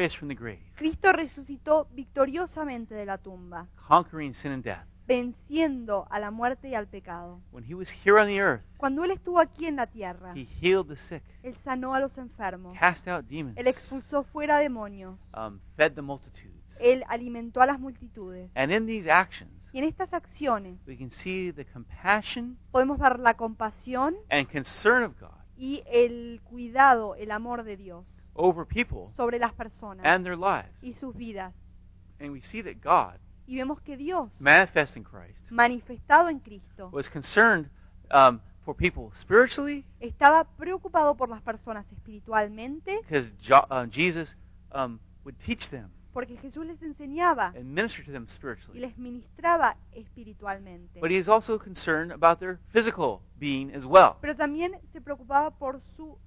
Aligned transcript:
victorious 0.00 0.14
from 0.14 0.28
the 0.28 0.34
grave, 0.34 0.60
Cristo 0.76 1.12
resucitó 1.12 1.88
victoriosamente 1.92 2.94
de 2.94 3.04
la 3.06 3.18
tumba, 3.18 3.66
conquering 3.88 4.34
sin 4.34 4.52
and 4.52 4.64
death. 4.64 4.86
venciendo 5.06 6.06
a 6.10 6.20
la 6.20 6.30
muerte 6.30 6.68
y 6.68 6.74
al 6.74 6.86
pecado. 6.86 7.40
When 7.52 7.64
he 7.64 7.74
was 7.74 7.88
here 8.04 8.18
on 8.20 8.28
the 8.28 8.40
earth, 8.40 8.62
Cuando 8.78 9.04
Él 9.04 9.10
estuvo 9.10 9.40
aquí 9.40 9.66
en 9.66 9.76
la 9.76 9.86
tierra, 9.86 10.32
he 10.34 10.46
healed 10.60 10.86
the 10.88 10.96
sick, 10.96 11.22
Él 11.42 11.54
sanó 11.64 11.94
a 11.94 12.00
los 12.00 12.16
enfermos, 12.16 12.78
cast 12.78 13.06
out 13.08 13.26
demons, 13.26 13.56
Él 13.56 13.66
expulsó 13.66 14.22
fuera 14.24 14.58
demonios, 14.58 15.18
um, 15.36 15.58
fed 15.76 15.92
the 15.92 16.02
multitudes. 16.02 16.54
Él 16.80 17.04
alimentó 17.08 17.60
a 17.60 17.66
las 17.66 17.78
multitudes. 17.78 18.50
And 18.54 18.72
in 18.72 18.86
these 18.86 19.10
actions, 19.10 19.50
Y 19.72 19.78
en 19.78 19.84
estas 19.84 20.12
acciones 20.12 20.78
we 20.86 20.96
can 20.96 21.10
see 21.12 21.52
the 21.52 21.64
compassion 21.64 22.56
podemos 22.72 22.98
ver 22.98 23.20
la 23.20 23.34
compasión 23.34 24.16
and 24.30 24.48
concern 24.50 25.04
of 25.04 25.20
God 25.20 25.28
y 25.56 25.82
el 25.86 26.40
cuidado, 26.44 27.14
el 27.16 27.30
amor 27.30 27.64
de 27.64 27.76
Dios 27.76 28.04
over 28.34 28.64
people 28.66 29.12
sobre 29.16 29.38
las 29.38 29.52
personas 29.54 30.04
and 30.04 30.24
their 30.24 30.36
lives. 30.36 30.72
y 30.82 30.94
sus 30.94 31.14
vidas. 31.16 31.52
And 32.20 32.32
we 32.32 32.40
see 32.42 32.62
that 32.62 32.80
God, 32.82 33.18
Y 33.46 33.56
vemos 33.56 33.80
que 33.80 33.96
Dios, 33.96 34.30
manifest 34.38 34.96
in 34.96 35.02
Christ, 35.04 35.50
manifestado 35.50 36.28
en 36.28 36.38
Cristo, 36.38 36.88
was 36.92 37.08
concerned 37.08 37.68
um, 38.12 38.40
for 38.64 38.74
people 38.76 39.10
spiritually 39.20 39.84
estaba 40.00 40.44
preocupado 40.56 41.16
por 41.16 41.28
las 41.28 41.42
personas 41.42 41.84
espiritualmente 41.92 42.98
because 43.08 43.30
jo- 43.42 43.66
uh, 43.70 43.86
Jesus 43.90 44.34
um, 44.72 44.98
would 45.24 45.36
teach 45.44 45.68
them 45.70 45.90
porque 46.12 46.36
Jesús 46.38 46.66
les 46.66 46.80
enseñaba 46.82 47.52
and 47.56 47.64
minister 47.72 48.04
to 48.04 48.12
them 48.12 48.24
y 48.24 48.32
spiritually. 48.34 48.80
les 48.80 48.96
ministraba 48.98 49.76
espiritualmente. 49.92 51.00
But 51.00 51.10
he 51.10 51.16
is 51.16 51.28
also 51.28 51.58
concerned 51.58 52.12
about 52.12 52.38
their 52.40 52.58
physical 52.72 53.20
being 53.38 53.72
as 53.74 53.84
well. 53.86 54.16
Pero 54.20 54.34
también 54.36 54.72
se 54.92 55.00
preocupaba 55.00 55.50
por 55.52 55.80
su 55.96 56.18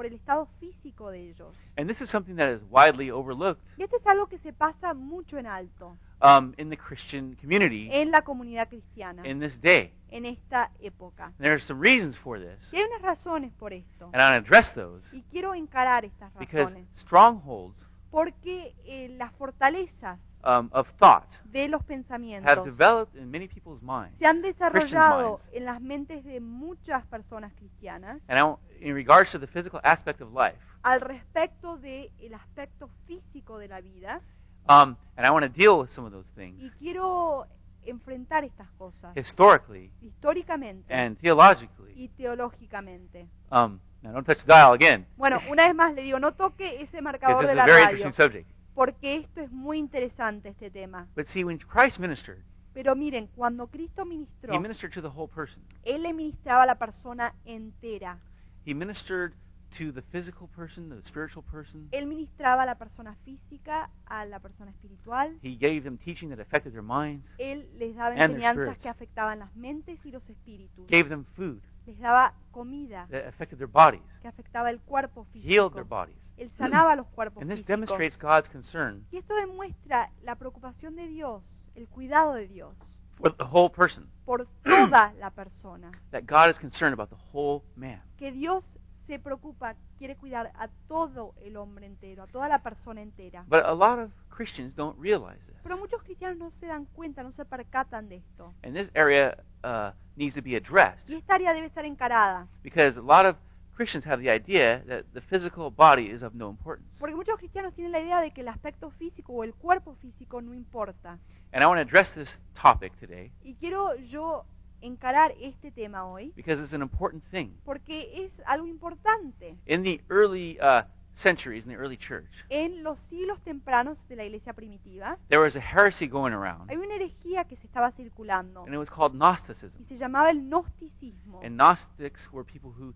por 0.00 0.06
el 0.06 0.14
estado 0.14 0.48
físico 0.58 1.10
de 1.10 1.28
ellos. 1.28 1.54
And 1.76 1.86
this 1.86 2.00
is 2.00 2.08
something 2.08 2.34
that 2.36 2.48
is 2.50 2.62
widely 2.70 3.10
overlooked 3.10 3.60
Y 3.76 3.82
esto 3.82 3.98
es 3.98 4.06
algo 4.06 4.28
que 4.28 4.38
se 4.38 4.50
pasa 4.50 4.94
mucho 4.94 5.36
en 5.36 5.46
alto 5.46 5.94
um, 6.22 6.54
in 6.56 6.70
the 6.70 6.76
Christian 6.78 7.36
community 7.38 7.90
en 7.92 8.10
la 8.10 8.22
comunidad 8.22 8.66
cristiana 8.70 9.28
in 9.28 9.40
this 9.40 9.60
day. 9.60 9.92
en 10.10 10.24
esta 10.24 10.70
época. 10.80 11.26
And 11.26 11.36
there 11.40 11.52
are 11.52 11.60
some 11.60 11.78
reasons 11.82 12.16
for 12.16 12.38
this, 12.40 12.72
Y 12.72 12.78
hay 12.78 12.84
unas 12.84 13.02
razones 13.02 13.52
por 13.58 13.74
esto. 13.74 14.06
and 14.14 14.22
I 14.22 14.30
want 14.32 14.46
to 14.46 14.48
address 14.48 14.72
those 14.72 15.06
Y 15.14 15.22
quiero 15.30 15.54
encarar 15.54 16.06
estas 16.06 16.32
because 16.38 16.72
razones. 16.72 16.88
strongholds 16.96 17.76
Porque 18.10 18.74
eh, 18.86 19.14
las 19.18 19.34
fortalezas 19.34 20.18
um, 20.44 20.68
of 20.72 20.86
thought 20.98 21.26
de 21.44 21.68
los 21.68 21.80
have 21.80 21.86
pensamientos 21.88 22.64
developed 22.64 23.14
in 23.16 23.30
many 23.30 23.46
people's 23.48 23.82
minds. 23.82 24.16
se 24.18 24.26
han 24.26 24.40
desarrollado 24.42 25.38
minds. 25.38 25.48
en 25.52 25.64
las 25.64 25.80
mentes 25.80 26.24
de 26.24 26.40
muchas 26.40 27.04
personas 27.06 27.52
cristianas 27.54 28.20
And 28.28 28.38
I, 28.38 28.54
in 28.84 28.94
regards 28.94 29.30
to 29.32 29.38
the 29.38 29.46
physical 29.46 29.80
aspect 29.84 30.20
of 30.20 30.32
life, 30.32 30.58
al 30.82 31.00
respecto 31.00 31.76
del 31.78 32.10
aspecto 32.34 32.88
físico 33.06 33.58
de 33.58 33.68
la 33.68 33.80
vida. 33.80 34.20
um, 34.68 34.96
and 35.16 35.26
I 35.26 35.30
want 35.30 35.44
to 35.44 35.48
deal 35.50 35.78
with 35.78 35.90
some 35.90 36.06
of 36.06 36.12
those 36.12 36.28
things 36.34 36.58
Y 36.62 36.70
quiero 36.78 37.46
enfrentar 37.84 38.44
estas 38.44 38.68
cosas 38.78 39.16
historically 39.16 39.90
históricamente 40.02 40.92
and 40.94 41.18
theologically. 41.18 41.92
y 41.96 42.08
teológicamente. 42.08 43.26
Um, 43.50 43.80
now, 44.02 44.12
don't 44.12 44.24
touch 44.26 44.38
the 44.44 44.52
dial 44.52 44.72
again, 44.72 45.06
Bueno, 45.16 45.40
una 45.50 45.66
vez 45.66 45.74
más 45.74 45.94
le 45.94 46.02
digo, 46.02 46.18
no 46.18 46.32
toque 46.32 46.80
ese 46.82 47.00
marcador 47.02 47.38
this 47.40 47.48
de 47.48 47.52
is 47.52 47.56
la 47.56 47.62
a 47.64 47.66
very 47.66 47.84
radio, 47.84 47.96
interesting 48.06 48.12
subject. 48.12 48.50
Porque 48.80 49.16
esto 49.16 49.42
es 49.42 49.52
muy 49.52 49.76
interesante, 49.78 50.48
este 50.48 50.70
tema. 50.70 51.06
But 51.14 51.26
see, 51.26 51.44
when 51.44 51.58
Christ 51.58 51.98
ministered, 51.98 52.42
Pero 52.72 52.96
miren, 52.96 53.26
cuando 53.36 53.66
Cristo 53.66 54.06
ministró, 54.06 54.54
he 54.54 54.58
ministered 54.58 54.94
to 54.94 55.02
the 55.02 55.14
whole 55.14 55.28
person. 55.28 55.62
Él 55.84 56.02
le 56.02 56.14
ministraba 56.14 56.62
a 56.62 56.66
la 56.66 56.76
persona 56.76 57.34
entera. 57.44 58.18
He 58.64 58.72
ministered 58.72 59.34
to 59.76 59.92
the 59.92 60.00
physical 60.10 60.48
person, 60.56 60.88
the 60.88 61.06
spiritual 61.06 61.44
person. 61.44 61.88
Él 61.92 62.06
ministraba 62.06 62.62
a 62.62 62.66
la 62.66 62.76
persona 62.76 63.16
física, 63.22 63.90
a 64.06 64.24
la 64.24 64.38
persona 64.40 64.70
espiritual. 64.70 65.36
He 65.42 65.56
gave 65.56 65.82
them 65.82 65.98
teaching 65.98 66.30
that 66.30 66.40
affected 66.40 66.72
their 66.72 66.82
minds, 66.82 67.26
Él 67.36 67.68
les 67.78 67.94
daba 67.94 68.14
And 68.14 68.32
enseñanzas 68.32 68.78
que 68.78 68.88
afectaban 68.88 69.40
las 69.40 69.54
mentes 69.54 69.98
y 70.06 70.10
los 70.10 70.26
espíritus. 70.30 70.86
gave 70.86 71.10
them 71.10 71.26
food 71.36 71.60
Les 71.84 71.98
daba 71.98 72.32
comida 72.50 73.06
that 73.10 73.26
affected 73.26 73.58
their 73.58 73.68
bodies, 73.68 74.00
que 74.22 74.28
afectaba 74.28 74.70
el 74.70 74.80
cuerpo 74.80 75.26
healed 75.34 75.42
físico. 75.42 75.70
their 75.70 75.84
bodies. 75.84 76.16
Él 76.40 76.50
sanaba 76.56 76.96
los 76.96 77.06
cuerpos 77.08 77.42
And 77.42 77.50
this 77.50 77.60
físicos. 77.60 77.68
demonstrates 77.68 78.18
God's 78.18 78.48
concern 78.48 79.04
Y 79.12 79.18
esto 79.18 79.34
demuestra 79.34 80.10
la 80.22 80.36
preocupación 80.36 80.96
de 80.96 81.06
Dios, 81.06 81.42
el 81.74 81.86
cuidado 81.88 82.34
de 82.34 82.48
Dios 82.48 82.74
for 83.20 83.30
the 83.36 83.44
whole 83.44 83.68
person. 83.68 84.08
por 84.24 84.46
toda 84.64 85.12
la 85.18 85.30
persona. 85.30 85.90
That 86.10 86.26
God 86.26 86.50
is 86.50 86.58
concerned 86.58 86.94
about 86.94 87.10
the 87.10 87.22
whole 87.32 87.62
man. 87.76 88.00
Que 88.18 88.32
Dios 88.32 88.64
se 89.06 89.18
preocupa, 89.18 89.74
quiere 89.98 90.16
cuidar 90.16 90.52
a 90.56 90.68
todo 90.88 91.34
el 91.42 91.56
hombre 91.56 91.86
entero, 91.86 92.22
a 92.22 92.26
toda 92.26 92.48
la 92.48 92.62
persona 92.62 93.02
entera. 93.02 93.44
But 93.48 93.64
a 93.64 93.74
lot 93.74 93.98
of 93.98 94.10
Christians 94.30 94.74
don't 94.74 94.98
realize 94.98 95.40
this. 95.46 95.56
Pero 95.62 95.76
muchos 95.76 96.02
cristianos 96.02 96.38
no 96.38 96.50
se 96.60 96.66
dan 96.66 96.86
cuenta, 96.86 97.22
no 97.22 97.32
se 97.32 97.44
percatan 97.44 98.08
de 98.08 98.16
esto. 98.16 98.54
And 98.62 98.74
this 98.74 98.90
area 98.94 99.36
uh, 99.64 99.90
needs 100.16 100.34
to 100.34 100.42
be 100.42 100.56
addressed 100.56 101.08
Y 101.08 101.16
esta 101.16 101.34
área 101.34 101.52
debe 101.52 101.66
estar 101.66 101.84
encarada, 101.84 102.46
because 102.62 102.98
a 102.98 103.02
lot 103.02 103.26
of 103.26 103.36
Christians 103.80 104.04
have 104.04 104.20
the 104.22 104.28
idea 104.28 104.82
that 104.88 105.06
the 105.14 105.22
physical 105.22 105.70
body 105.70 106.10
is 106.10 106.22
of 106.22 106.34
no 106.34 106.50
importance. 106.50 106.98
porque 107.00 107.14
muchos 107.14 107.38
cristianos 107.38 107.72
tienen 107.72 107.92
la 107.92 108.00
idea 108.00 108.20
de 108.20 108.30
que 108.30 108.42
el 108.42 108.48
aspecto 108.48 108.90
físico 108.90 109.32
o 109.32 109.42
el 109.42 109.54
cuerpo 109.54 109.94
físico 110.02 110.42
no 110.42 110.52
importa. 110.52 111.18
And 111.54 111.62
I 111.62 111.66
want 111.66 111.78
to 111.78 111.82
address 111.88 112.12
this 112.12 112.36
topic 112.52 112.92
today 113.00 113.32
Y 113.42 113.54
quiero 113.54 113.94
yo 113.96 114.44
encarar 114.82 115.32
este 115.40 115.70
tema 115.70 116.04
hoy, 116.04 116.30
because 116.36 116.62
it's 116.62 116.74
an 116.74 116.82
important 116.82 117.24
thing. 117.30 117.52
porque 117.64 118.26
es 118.26 118.32
algo 118.44 118.66
importante. 118.66 119.56
In 119.64 119.82
the 119.82 120.02
early 120.10 120.58
uh, 120.60 120.82
centuries, 121.14 121.64
in 121.64 121.70
the 121.70 121.78
early 121.78 121.96
church, 121.96 122.28
En 122.50 122.82
los 122.82 122.98
siglos 123.08 123.40
tempranos 123.44 123.96
de 124.08 124.16
la 124.16 124.24
iglesia 124.24 124.52
primitiva, 124.52 125.16
there 125.30 125.40
was 125.40 125.56
a 125.56 125.60
heresy 125.60 126.06
going 126.06 126.34
around, 126.34 126.70
hay 126.70 126.76
una 126.76 126.96
herejía 126.96 127.44
que 127.44 127.56
se 127.56 127.66
estaba 127.66 127.92
circulando 127.92 128.62
and 128.66 128.74
it 128.74 128.78
was 128.78 128.90
called 128.90 129.14
y 129.14 129.16
Gnosticism. 129.16 129.86
se 129.88 129.96
llamaba 129.96 130.28
el 130.28 130.42
gnosticismo. 130.50 131.40
And 131.42 131.56
Gnostics 131.56 132.30
were 132.30 132.44
people 132.44 132.72
who 132.78 132.92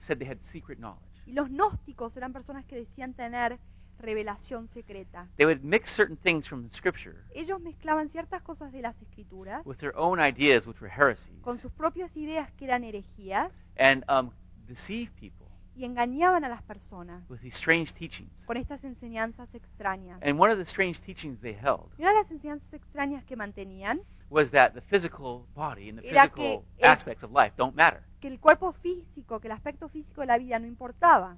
said 0.00 0.18
they 0.18 0.28
had 0.28 0.38
secret 0.52 0.78
knowledge. 0.78 1.04
Y 1.26 1.32
los 1.32 1.48
gnósticos 1.48 2.16
eran 2.16 2.32
personas 2.32 2.64
que 2.66 2.76
decían 2.76 3.14
tener 3.14 3.58
revelación 4.00 4.68
secreta. 4.68 5.28
They 5.36 5.46
would 5.46 5.62
mix 5.62 5.90
certain 5.90 6.16
things 6.16 6.48
from 6.48 6.66
the 6.68 6.74
Scripture 6.74 7.16
Ellos 7.34 7.60
mezclaban 7.60 8.10
ciertas 8.10 8.42
cosas 8.42 8.72
de 8.72 8.80
las 8.82 9.00
escrituras 9.02 9.64
with 9.66 9.76
their 9.78 9.96
own 9.96 10.18
ideas, 10.18 10.66
which 10.66 10.80
were 10.80 10.90
heresies, 10.90 11.40
con 11.42 11.58
sus 11.58 11.72
propias 11.72 12.14
ideas 12.16 12.50
que 12.52 12.66
eran 12.66 12.82
herejías 12.84 13.52
and 13.78 14.04
um, 14.08 14.30
deceive 14.66 15.10
people 15.16 15.46
y 15.76 15.84
engañaban 15.84 16.44
a 16.44 16.48
las 16.48 16.62
personas 16.62 17.28
with 17.28 17.40
these 17.40 17.56
strange 17.56 17.92
teachings. 17.94 18.30
con 18.46 18.56
estas 18.56 18.82
enseñanzas 18.84 19.54
extrañas. 19.54 20.20
And 20.22 20.38
one 20.38 20.50
of 20.50 20.58
the 20.58 20.64
strange 20.64 21.00
teachings 21.02 21.40
they 21.40 21.54
held 21.54 21.90
Y 21.98 22.02
una 22.02 22.10
de 22.12 22.18
las 22.22 22.30
enseñanzas 22.30 22.72
extrañas 22.72 23.24
que 23.24 23.36
mantenían, 23.36 24.00
was 24.30 24.50
that 24.52 24.74
the 24.74 24.80
physical 24.82 25.46
body 25.54 25.88
and 25.88 25.98
the 25.98 26.02
physical 26.02 26.64
el- 26.80 26.90
aspects 26.90 27.22
of 27.22 27.32
life 27.32 27.52
don't 27.56 27.74
matter, 27.74 28.02
que 28.20 28.28
el 28.30 28.38
cuerpo 28.38 28.72
físico, 28.72 29.40
que 29.40 29.48
el 29.48 29.52
aspecto 29.52 29.88
físico 29.88 30.20
de 30.22 30.26
la 30.28 30.38
vida 30.38 30.58
no 30.58 30.66
importaba. 30.66 31.36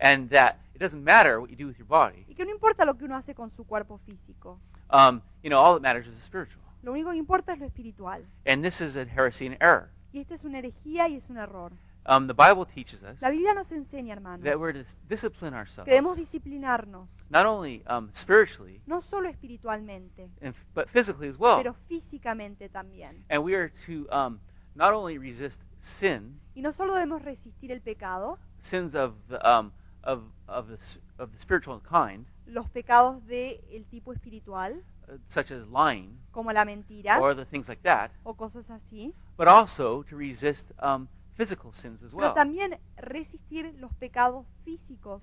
and 0.00 0.28
that 0.30 0.58
it 0.74 0.80
doesn't 0.80 1.04
matter 1.04 1.40
what 1.40 1.48
you 1.48 1.56
do 1.56 1.66
with 1.68 1.78
your 1.78 1.86
body. 1.86 2.24
Y 2.28 2.34
que 2.34 2.44
no 2.44 2.50
importa 2.50 2.84
lo 2.84 2.94
que 2.94 3.04
uno 3.04 3.16
hace 3.16 3.34
con 3.34 3.50
su 3.56 3.64
cuerpo 3.64 3.98
físico. 4.04 4.58
Um, 4.90 5.22
you 5.42 5.48
know, 5.48 5.60
all 5.60 5.74
that 5.74 5.80
matters 5.82 6.06
is 6.06 6.18
the 6.18 6.24
spiritual. 6.24 6.60
Lo 6.82 6.92
único 6.92 7.10
que 7.12 7.16
importa 7.18 7.52
es 7.52 7.60
lo 7.60 7.66
espiritual. 7.66 8.24
And 8.44 8.64
this 8.64 8.80
is 8.80 8.96
a 8.96 9.04
heresy 9.04 9.46
and 9.46 9.56
error. 9.60 9.90
Y 10.12 10.20
esta 10.20 10.34
es 10.34 10.44
una 10.44 10.58
herejía 10.58 11.08
y 11.08 11.16
es 11.16 11.30
un 11.30 11.38
error. 11.38 11.72
Um, 12.04 12.26
the 12.26 12.34
Bible 12.34 12.66
teaches 12.66 13.02
us 13.04 13.20
La 13.20 13.30
Biblia 13.30 13.54
nos 13.54 13.70
enseña, 13.70 14.14
hermanos, 14.14 14.42
that 14.44 14.58
we're 14.58 14.72
to 14.72 14.84
discipline 15.08 15.54
ourselves, 15.54 15.84
que 15.84 15.92
debemos 15.92 16.16
disciplinarnos, 16.16 17.08
not 17.30 17.46
only 17.46 17.82
um, 17.86 18.10
spiritually, 18.14 18.80
no 18.86 19.02
solo 19.02 19.28
espiritualmente, 19.28 20.28
and, 20.40 20.54
but 20.74 20.88
physically 20.90 21.28
as 21.28 21.38
well. 21.38 21.58
pero 21.58 21.76
físicamente 21.88 22.68
también. 22.68 23.24
And 23.30 23.44
we 23.44 23.54
are 23.54 23.70
to 23.86 24.08
um, 24.10 24.40
not 24.74 24.92
only 24.92 25.16
resist 25.16 25.60
sin, 26.00 26.40
Y 26.54 26.60
no 26.60 26.72
solo 26.72 26.94
debemos 26.94 27.22
resistir 27.22 27.70
el 27.70 27.80
pecado, 27.80 28.38
sins 28.62 28.94
of 28.96 29.14
the, 29.28 29.38
um, 29.48 29.72
of, 30.02 30.22
of, 30.48 30.66
the, 30.68 30.78
of 31.18 31.30
the 31.30 31.38
spiritual 31.40 31.80
kind, 31.88 32.26
los 32.46 32.68
pecados 32.70 33.24
del 33.26 33.84
tipo 33.90 34.12
espiritual, 34.12 34.74
uh, 35.08 35.12
such 35.30 35.52
as 35.52 35.66
lying 35.68 36.18
como 36.32 36.52
la 36.52 36.64
mentira 36.64 37.20
or 37.20 37.34
the 37.36 37.44
things 37.44 37.68
like 37.68 37.82
that, 37.82 38.10
o 38.24 38.34
cosas 38.34 38.68
así, 38.70 39.14
but 39.36 39.46
also 39.46 40.02
to 40.02 40.16
resist 40.16 40.64
um, 40.80 41.08
physical 41.36 41.72
sins 41.72 42.02
as 42.02 42.12
pero 42.12 42.26
well. 42.28 42.34
también 42.34 42.78
resistir 42.96 43.74
los 43.78 43.92
pecados 43.94 44.46
físicos, 44.64 45.22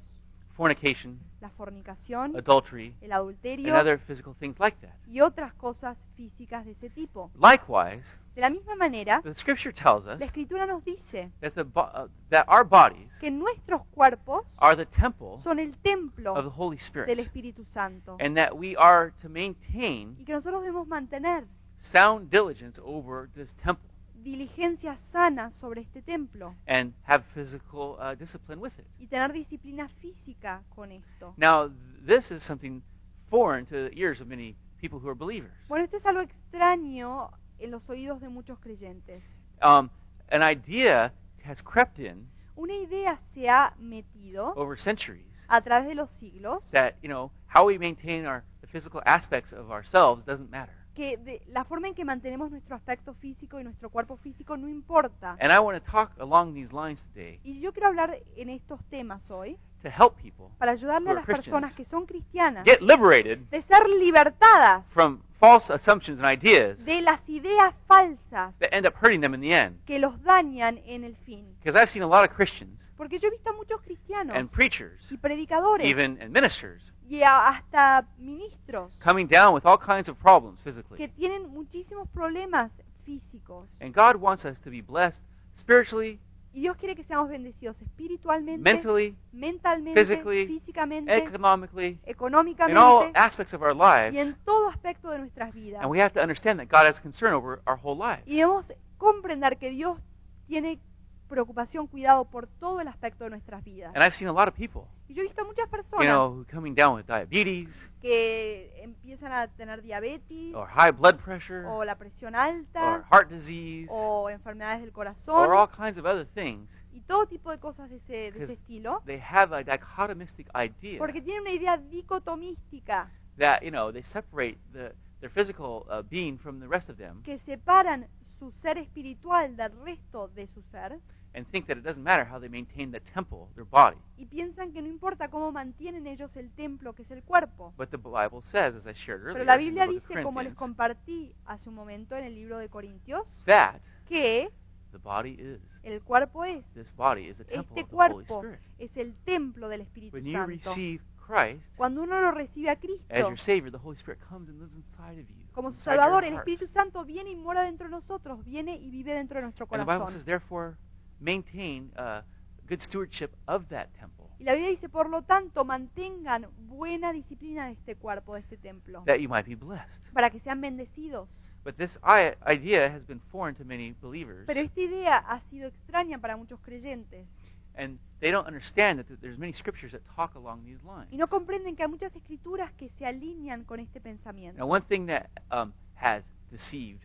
Fornication, 0.56 1.18
la 1.40 1.50
fornicación, 1.52 2.36
adultery, 2.36 2.94
el 3.02 3.14
and 3.14 3.70
other 3.72 3.98
physical 3.98 4.36
things 4.40 4.60
like 4.60 4.78
that. 4.82 4.94
y 5.08 5.22
otras 5.22 5.54
cosas 5.54 5.98
físicas 6.18 6.66
de 6.66 6.72
ese 6.72 6.90
tipo. 6.90 7.32
Likewise, 7.40 8.04
De 8.36 8.42
la 8.42 8.50
misma 8.50 8.76
manera, 8.76 9.22
the 9.24 9.34
Scripture 9.36 9.72
tells 9.74 10.06
us 10.06 10.20
la 10.20 10.26
Escritura 10.26 10.66
nos 10.66 10.84
dice 10.84 11.32
that, 11.40 11.54
the, 11.56 11.62
uh, 11.76 12.08
that 12.30 12.46
our 12.50 12.66
bodies 12.66 13.10
que 13.20 13.32
nuestros 13.32 13.82
cuerpos 13.94 14.46
are 14.58 14.76
the 14.76 14.86
temple 14.86 15.40
son 15.44 15.60
el 15.60 15.72
templo 15.78 16.36
of 16.36 16.44
the 16.44 16.52
Holy 16.52 16.76
del 16.78 16.86
Spirit, 16.86 17.20
Espíritu 17.20 17.66
Santo 17.72 18.18
and 18.20 18.36
that 18.36 18.54
we 18.54 18.76
are 18.78 19.12
to 19.22 19.30
maintain 19.30 20.16
y 20.20 20.26
que 20.26 20.34
nosotros 20.34 20.62
debemos 20.62 20.88
mantener 20.88 21.46
sound 21.82 22.30
diligence 22.30 22.80
over 22.84 23.30
this 23.34 23.54
temple. 23.64 23.89
Diligencia 24.24 24.98
sana 25.12 25.52
sobre 25.60 25.82
este 25.82 26.02
templo 26.02 26.56
and 26.68 26.94
have 27.04 27.24
physical 27.34 27.98
uh, 28.00 28.16
discipline 28.16 28.60
with 28.62 28.74
it. 28.80 28.86
y 29.00 29.08
tener 29.08 29.32
disciplina 29.34 29.90
física 30.00 30.64
con 30.76 30.92
esto. 30.92 31.34
Now, 31.38 31.70
this 32.06 32.32
is 32.32 32.44
something 32.44 32.82
foreign 33.30 33.66
to 33.68 33.90
the 33.90 34.00
ears 34.00 34.22
of 34.22 34.28
many 34.28 34.56
people 34.80 35.00
who 35.00 35.10
are 35.10 35.16
believers. 35.16 35.54
Bueno, 35.68 35.86
esto 35.86 35.98
es 35.98 36.06
algo 36.06 36.22
extraño 36.22 37.32
en 37.60 37.72
los 37.72 37.88
oídos 37.90 38.22
de 38.22 38.30
muchos 38.30 38.60
creyentes. 38.60 39.24
Um, 39.62 39.90
an 40.32 40.42
idea 40.44 41.12
has 41.44 41.62
crept 41.62 42.00
in 42.00 42.28
Una 42.56 42.74
idea 42.76 43.20
se 43.34 43.48
ha 43.50 43.74
metido 43.80 44.54
over 44.56 44.78
centuries 44.78 45.26
a 45.48 45.62
través 45.62 45.88
de 45.88 45.96
los 45.96 46.10
siglos 46.20 46.62
that 46.72 46.96
you 47.02 47.08
know 47.08 47.32
how 47.48 47.66
we 47.66 47.78
maintain 47.78 48.26
our 48.26 48.44
the 48.62 48.68
physical 48.68 49.02
aspects 49.06 49.54
of 49.54 49.72
ourselves 49.72 50.26
doesn't 50.26 50.50
matter. 50.52 50.74
Que 50.96 51.18
de- 51.18 51.42
la 51.48 51.64
forma 51.66 51.88
en 51.88 51.96
que 51.96 52.04
mantenemos 52.06 52.52
nuestro 52.52 52.76
aspecto 52.76 53.14
físico 53.16 53.60
y 53.60 53.64
nuestro 53.64 53.90
cuerpo 53.90 54.18
físico 54.18 54.58
no 54.58 54.68
importa. 54.68 55.38
And 55.40 55.52
I 55.52 55.60
want 55.60 55.84
to 55.84 55.92
talk 55.92 56.12
along 56.20 56.54
these 56.54 56.74
lines 56.74 57.02
today 57.14 57.40
Y 57.44 57.60
yo 57.60 57.72
quiero 57.72 57.88
hablar 57.88 58.18
en 58.36 58.50
estos 58.50 58.84
temas 58.90 59.30
hoy 59.32 59.58
to 59.82 59.88
help 59.90 60.16
people 60.22 60.48
para 60.58 60.74
ayudarle 60.74 61.12
a 61.12 61.14
las 61.14 61.26
personas 61.26 61.74
que 61.74 61.86
son 61.86 62.06
cristianas 62.06 62.66
get 62.66 62.82
liberated 62.82 63.40
de 63.50 63.62
ser 63.64 63.88
libertadas 63.88 64.86
from 64.88 65.22
false 65.40 65.72
assumptions 65.72 66.22
and 66.22 66.30
ideas 66.34 66.84
de 66.84 67.02
las 67.02 67.22
ideas 67.30 67.74
falsas 67.88 68.54
that 68.60 68.68
end 68.74 68.86
up 68.86 68.94
hurting 69.02 69.22
them 69.22 69.34
in 69.34 69.40
the 69.42 69.54
end. 69.54 69.78
que 69.86 69.98
los 70.00 70.22
dañan 70.24 70.80
en 70.86 71.04
el 71.06 71.16
fin. 71.18 71.46
Because 71.64 71.80
I've 71.80 71.92
seen 71.92 72.04
a 72.04 72.08
lot 72.08 72.30
of 72.30 72.36
Christians 72.36 72.78
Porque 72.98 73.18
yo 73.20 73.30
he 73.30 73.32
visto 73.32 73.50
a 73.50 73.54
muchos 73.54 73.82
cristianos 73.82 74.36
and 74.36 74.50
preachers, 74.50 75.10
y 75.10 75.16
predicadores 75.16 75.88
even 75.88 76.22
and 76.22 76.32
ministers, 76.34 76.92
y 77.10 77.24
hasta 77.24 78.08
ministros 78.20 78.96
coming 79.00 79.28
down 79.28 79.54
with 79.56 79.66
all 79.66 79.78
kinds 79.78 80.08
of 80.08 80.18
problems 80.18 80.62
que 80.62 80.72
physically. 80.72 81.08
tienen 81.10 81.50
muchísimos 81.50 82.08
problemas 82.10 82.72
físicos. 83.04 83.68
And 83.82 83.94
God 83.94 84.16
wants 84.22 84.46
us 84.46 84.60
to 84.62 84.70
be 84.70 84.82
blessed 84.82 85.20
spiritually, 85.58 86.20
Y 86.52 86.62
Dios 86.62 86.78
quiere 86.78 86.96
que 86.96 87.04
seamos 87.04 87.30
bendecidos 87.30 87.80
espiritualmente, 87.80 88.62
mentally, 88.62 89.16
mentalmente, 89.32 89.94
physically, 90.00 90.48
físicamente, 90.48 91.16
economically, 91.16 91.90
in 91.90 91.98
all 92.00 92.08
económicamente 92.08 93.12
aspects 93.14 93.54
of 93.54 93.62
our 93.62 93.76
y 93.76 94.08
en 94.08 94.16
lives. 94.16 94.38
todo 94.46 94.68
aspecto 94.68 95.12
de 95.12 95.20
nuestras 95.20 95.54
vidas. 95.54 95.82
And 95.84 95.92
we 95.92 96.02
have 96.02 96.12
to 96.14 96.22
understand 96.22 96.60
that 96.60 96.68
God 96.68 96.88
has 96.88 97.00
concern 97.02 97.34
over 97.34 97.62
our 97.68 97.78
whole 97.82 97.96
life. 97.96 98.24
Y 98.26 98.38
debemos 98.38 98.66
comprender 98.98 99.58
que 99.58 99.70
Dios 99.70 100.00
tiene 100.48 100.80
preocupación, 101.28 101.86
cuidado 101.86 102.26
por 102.26 102.48
todo 102.48 102.82
el 102.82 102.88
aspecto 102.88 103.26
de 103.26 103.30
nuestras 103.30 103.64
vidas. 103.64 103.96
And 103.96 104.04
I've 104.04 104.16
seen 104.16 104.28
a 104.28 104.34
lot 104.34 104.48
of 104.48 104.56
people, 104.56 104.88
Y 105.10 105.16
yo 105.16 105.24
he 105.24 105.26
visto 105.26 105.44
muchas 105.44 105.66
you 105.66 105.72
personas 105.72 106.08
know, 106.08 106.30
who 106.36 106.46
coming 106.46 106.76
down 106.76 106.96
with 106.96 107.08
diabetes 107.08 107.70
que 108.00 108.72
empiezan 108.84 109.32
a 109.32 109.48
tener 109.48 109.82
diabetes 109.82 110.54
or 110.54 110.68
high 110.68 110.92
blood 110.92 111.18
pressure 111.18 111.66
o 111.68 111.84
la 111.84 111.96
presión 111.96 112.36
or 112.36 112.40
alta 112.40 113.06
heart 113.10 113.30
disease 113.30 113.88
o 113.90 114.30
enfermedades 114.30 114.82
del 114.82 114.90
or 114.90 114.94
corazón 114.94 115.52
all 115.52 115.68
kinds 115.68 115.98
of 115.98 116.06
other 116.06 116.28
things. 116.36 116.70
y 116.94 117.02
todo 117.02 117.26
tipo 117.26 117.50
de 117.50 117.60
cosas 117.60 117.90
de 117.90 117.96
ese, 117.98 118.14
de 118.14 118.28
ese 118.28 118.40
Because 118.40 118.54
estilo 118.54 119.02
They 119.06 119.20
have 119.20 119.52
a 119.52 119.64
dichotomistic 119.64 120.48
idea 120.56 121.00
porque 121.00 121.22
tienen 121.22 121.42
una 121.42 121.52
idea 121.54 121.78
dicotomística 121.78 123.10
that, 123.40 123.62
you 123.64 123.72
know, 123.72 123.92
they 123.92 124.04
separate 124.04 124.60
the, 124.74 124.94
their 125.22 125.32
physical 125.32 125.88
uh, 125.90 126.04
being 126.04 126.38
from 126.38 126.60
the 126.60 126.68
rest 126.68 126.88
of 126.88 126.98
them 126.98 127.24
que 127.24 127.40
separan 127.40 128.08
su 128.38 128.52
ser 128.62 128.78
espiritual 128.78 129.56
del 129.58 129.72
resto 129.84 130.28
de 130.30 130.48
su 130.54 130.62
ser 130.72 131.00
and 131.36 131.46
think 131.52 131.68
that 131.68 131.78
it 131.78 131.84
doesn't 131.84 132.04
matter 132.04 132.26
how 132.26 132.40
they 132.40 132.50
maintain 132.50 132.92
the 132.92 133.00
temple, 133.14 133.48
their 133.56 133.66
body. 133.66 133.98
y 134.18 134.26
piensan 134.26 134.74
que 134.74 134.82
no 134.82 134.88
importa 134.88 135.30
cómo 135.30 135.52
mantienen 135.52 136.08
ellos 136.08 136.36
el 136.36 136.50
templo 136.52 136.94
que 136.94 137.04
es 137.04 137.12
el 137.12 137.24
cuerpo. 137.24 137.74
But 137.78 137.90
the 137.92 137.98
Bible 137.98 138.42
says, 138.52 138.74
as 138.76 138.86
I 138.88 138.94
shared 138.94 139.22
Pero 139.22 139.40
earlier, 139.40 139.46
la 139.46 139.54
in 139.56 139.60
the 139.60 139.66
Biblia 139.66 139.86
book 139.86 139.96
of 139.96 140.02
dice, 140.10 140.24
como 140.24 140.42
les 140.42 140.54
Corinthians, 140.54 140.58
compartí 140.58 141.36
hace 141.46 141.70
un 141.70 141.76
momento 141.76 142.16
en 142.16 142.24
el 142.26 142.36
libro 142.36 142.58
de 142.58 142.68
Corintios, 142.70 143.26
that 143.46 143.80
que 144.08 144.50
the 144.92 144.98
body 144.98 145.38
is. 145.40 145.60
el 145.84 146.02
cuerpo 146.02 146.46
es, 146.46 146.66
This 146.74 146.92
body 146.96 147.28
is 147.30 147.40
a 147.40 147.44
temple 147.44 147.80
este 147.80 147.82
of 147.84 147.90
the 147.90 147.96
Holy 147.96 148.26
cuerpo 148.26 148.40
Spirit. 148.44 148.60
es 148.80 148.98
el 148.98 149.14
templo 149.24 149.70
del 149.70 149.82
Espíritu 149.82 150.16
When 150.16 150.26
you 150.26 150.32
Santo. 150.34 150.48
receive 150.48 151.04
Christ 151.28 151.64
Cuando 151.78 152.02
uno 152.02 152.20
lo 152.22 152.32
recibe 152.32 152.70
a 152.70 152.74
as 152.74 152.80
Cristo 152.80 153.16
your 153.16 153.38
Savior, 153.40 153.72
the 153.72 153.78
Holy 153.78 153.96
Spirit 153.98 154.20
comes 154.28 154.50
and 154.50 154.60
lives 154.60 154.74
inside 154.74 155.22
of 155.22 155.28
you. 155.30 155.36
como 155.54 155.70
su 155.70 155.76
inside 155.78 155.92
your 155.94 156.02
Salvador, 156.02 156.24
el 156.26 156.34
heart. 156.34 156.48
Espíritu 156.48 156.68
Santo 156.74 157.06
viene 157.06 157.30
y 157.30 157.36
mora 157.36 157.62
dentro 157.62 157.86
de 157.88 157.92
nosotros, 157.92 158.44
viene 158.44 158.76
y 158.78 158.90
vive 158.90 159.14
dentro 159.14 159.38
de 159.38 159.44
nuestro 159.44 159.66
And 159.70 159.74
the 159.74 159.86
Bible 159.86 160.06
corazón. 160.06 160.26
therefore, 160.26 160.76
maintain 161.20 161.92
uh, 161.98 162.22
good 162.68 162.82
stewardship 162.82 163.32
of 163.48 163.68
that 163.70 163.88
temple, 164.00 164.28
Y 164.40 164.44
la 164.46 164.54
Biblia 164.54 164.70
dice, 164.72 164.88
por 164.90 165.10
lo 165.10 165.22
tanto, 165.24 165.66
mantengan 165.66 166.48
buena 166.68 167.12
disciplina 167.12 167.66
de 167.68 167.74
este 167.74 167.96
cuerpo, 167.96 168.36
de 168.36 168.42
este 168.42 168.58
templo, 168.58 169.04
that 169.06 169.18
you 169.18 169.28
might 169.30 169.46
be 169.46 169.56
blessed. 169.56 169.90
para 170.14 170.30
que 170.30 170.40
sean 170.40 170.62
bendecidos. 170.62 171.28
But 171.64 171.76
this 171.76 172.00
i- 172.04 172.36
idea 172.50 172.88
has 172.90 173.06
been 173.06 173.20
foreign 173.32 173.54
to 173.56 173.66
many 173.66 173.92
believers, 174.02 174.46
Pero 174.48 174.62
esta 174.62 174.80
idea 174.80 175.18
ha 175.18 175.42
sido 175.50 175.68
extraña 175.68 176.18
para 176.20 176.38
muchos 176.38 176.60
creyentes 176.62 177.28
and 177.76 178.00
they 178.20 178.32
don't 178.32 178.48
understand 178.48 178.98
that 179.00 179.08
th- 179.08 179.20
there's 179.20 179.38
many 179.38 179.54
scriptures 179.54 179.92
that 179.92 180.02
talk 180.16 180.36
along 180.36 180.64
these 180.66 180.82
lines. 180.86 181.12
y 181.12 181.18
no 181.18 181.28
comprenden 181.28 181.76
que 181.76 181.84
hay 181.84 181.90
muchas 181.90 182.16
escrituras 182.16 182.72
que 182.74 182.90
se 182.98 183.06
alinean 183.06 183.64
con 183.66 183.80
este 183.82 184.00
pensamiento. 184.00 184.58
Now, 184.58 184.70
one 184.72 184.86
thing 184.88 185.06
that 185.08 185.30
um, 185.52 185.74
has 185.96 186.24
deceived 186.50 187.02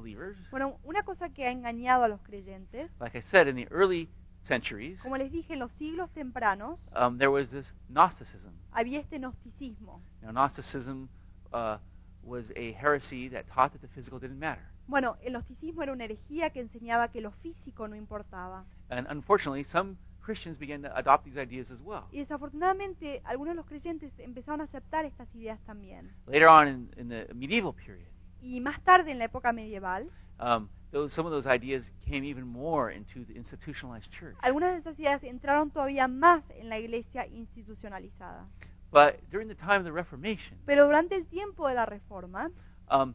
believers, 0.00 0.36
Bueno, 0.50 0.78
una 0.84 1.02
cosa 1.02 1.28
que 1.30 1.46
ha 1.46 1.50
engañado 1.50 2.04
a 2.04 2.08
los 2.08 2.20
creyentes, 2.22 2.90
like 3.00 3.16
I 3.18 3.22
said, 3.22 3.46
in 3.48 3.56
the 3.56 3.66
early 3.70 4.08
centuries, 4.44 5.02
como 5.02 5.16
les 5.16 5.30
dije, 5.30 5.52
en 5.54 5.58
los 5.58 5.70
siglos 5.72 6.10
tempranos 6.12 6.78
um, 6.96 7.18
there 7.18 7.28
was 7.30 7.48
this 7.50 7.72
Gnosticism. 7.88 8.52
había 8.72 9.00
este 9.00 9.18
gnosticismo. 9.18 10.00
Now, 10.22 10.32
Gnosticism 10.32 11.08
uh, 11.52 11.76
was 12.22 12.50
a 12.56 12.72
heresy 12.72 13.28
that 13.30 13.44
taught 13.52 13.72
that 13.72 13.80
the 13.80 13.88
physical 13.88 14.18
didn't 14.18 14.38
matter. 14.38 14.64
Bueno, 14.86 15.16
el 15.22 15.34
gnosticismo 15.34 15.82
era 15.82 15.92
una 15.92 16.04
herejía 16.04 16.48
que 16.50 16.60
enseñaba 16.60 17.08
que 17.08 17.20
lo 17.20 17.30
físico 17.30 17.88
no 17.88 17.94
importaba. 17.94 18.64
And 18.88 19.06
unfortunately, 19.10 19.64
some 19.64 19.96
Christians 20.24 20.58
began 20.58 20.82
to 20.82 20.90
adopt 20.96 21.24
these 21.24 21.36
ideas 21.38 21.70
as 21.70 21.80
well. 21.82 22.04
Y 22.10 22.18
desafortunadamente 22.20 23.20
algunos 23.24 23.52
de 23.52 23.56
los 23.56 23.66
creyentes 23.66 24.12
empezaron 24.18 24.60
a 24.62 24.64
aceptar 24.64 25.04
estas 25.04 25.28
ideas 25.34 25.60
también. 25.66 26.10
Later 26.26 26.48
on 26.48 26.68
in, 26.68 26.90
in 26.96 27.08
the 27.08 27.34
medieval 27.34 27.74
period, 27.74 28.08
Y 28.40 28.60
más 28.60 28.82
tarde, 28.82 29.10
en 29.10 29.18
la 29.18 29.24
época 29.24 29.52
medieval, 29.52 30.08
um, 30.40 30.68
those, 30.92 31.14
some 31.14 31.26
of 31.26 31.32
those 31.32 31.46
ideas 31.46 31.90
came 32.06 32.24
even 32.24 32.46
more 32.46 32.94
into 32.94 33.24
the 33.24 33.34
institutionalized 33.34 34.10
church. 34.12 34.36
algunas 34.40 34.72
de 34.72 34.78
esas 34.78 34.98
ideas 34.98 35.22
entraron 35.22 35.70
todavía 35.70 36.08
más 36.08 36.42
en 36.50 36.68
la 36.68 36.78
iglesia 36.78 37.26
institucionalizada. 37.26 38.46
But 38.90 39.20
during 39.30 39.48
the 39.48 39.54
time 39.54 39.78
of 39.78 39.84
the 39.84 39.92
Reformation, 39.92 40.58
Pero 40.64 40.86
durante 40.86 41.14
el 41.14 41.26
tiempo 41.26 41.68
de 41.68 41.74
la 41.74 41.84
Reforma, 41.84 42.50
um, 42.90 43.14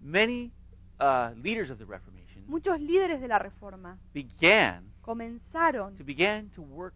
many 0.00 0.50
uh, 0.98 1.32
leaders 1.36 1.70
of 1.70 1.78
the 1.78 1.84
Reformation 1.84 2.20
muchos 2.50 2.80
líderes 2.80 3.20
de 3.20 3.28
la 3.28 3.38
Reforma 3.38 3.96
began 4.12 4.92
comenzaron 5.02 5.96
to 5.96 6.04
to 6.54 6.62
work 6.62 6.94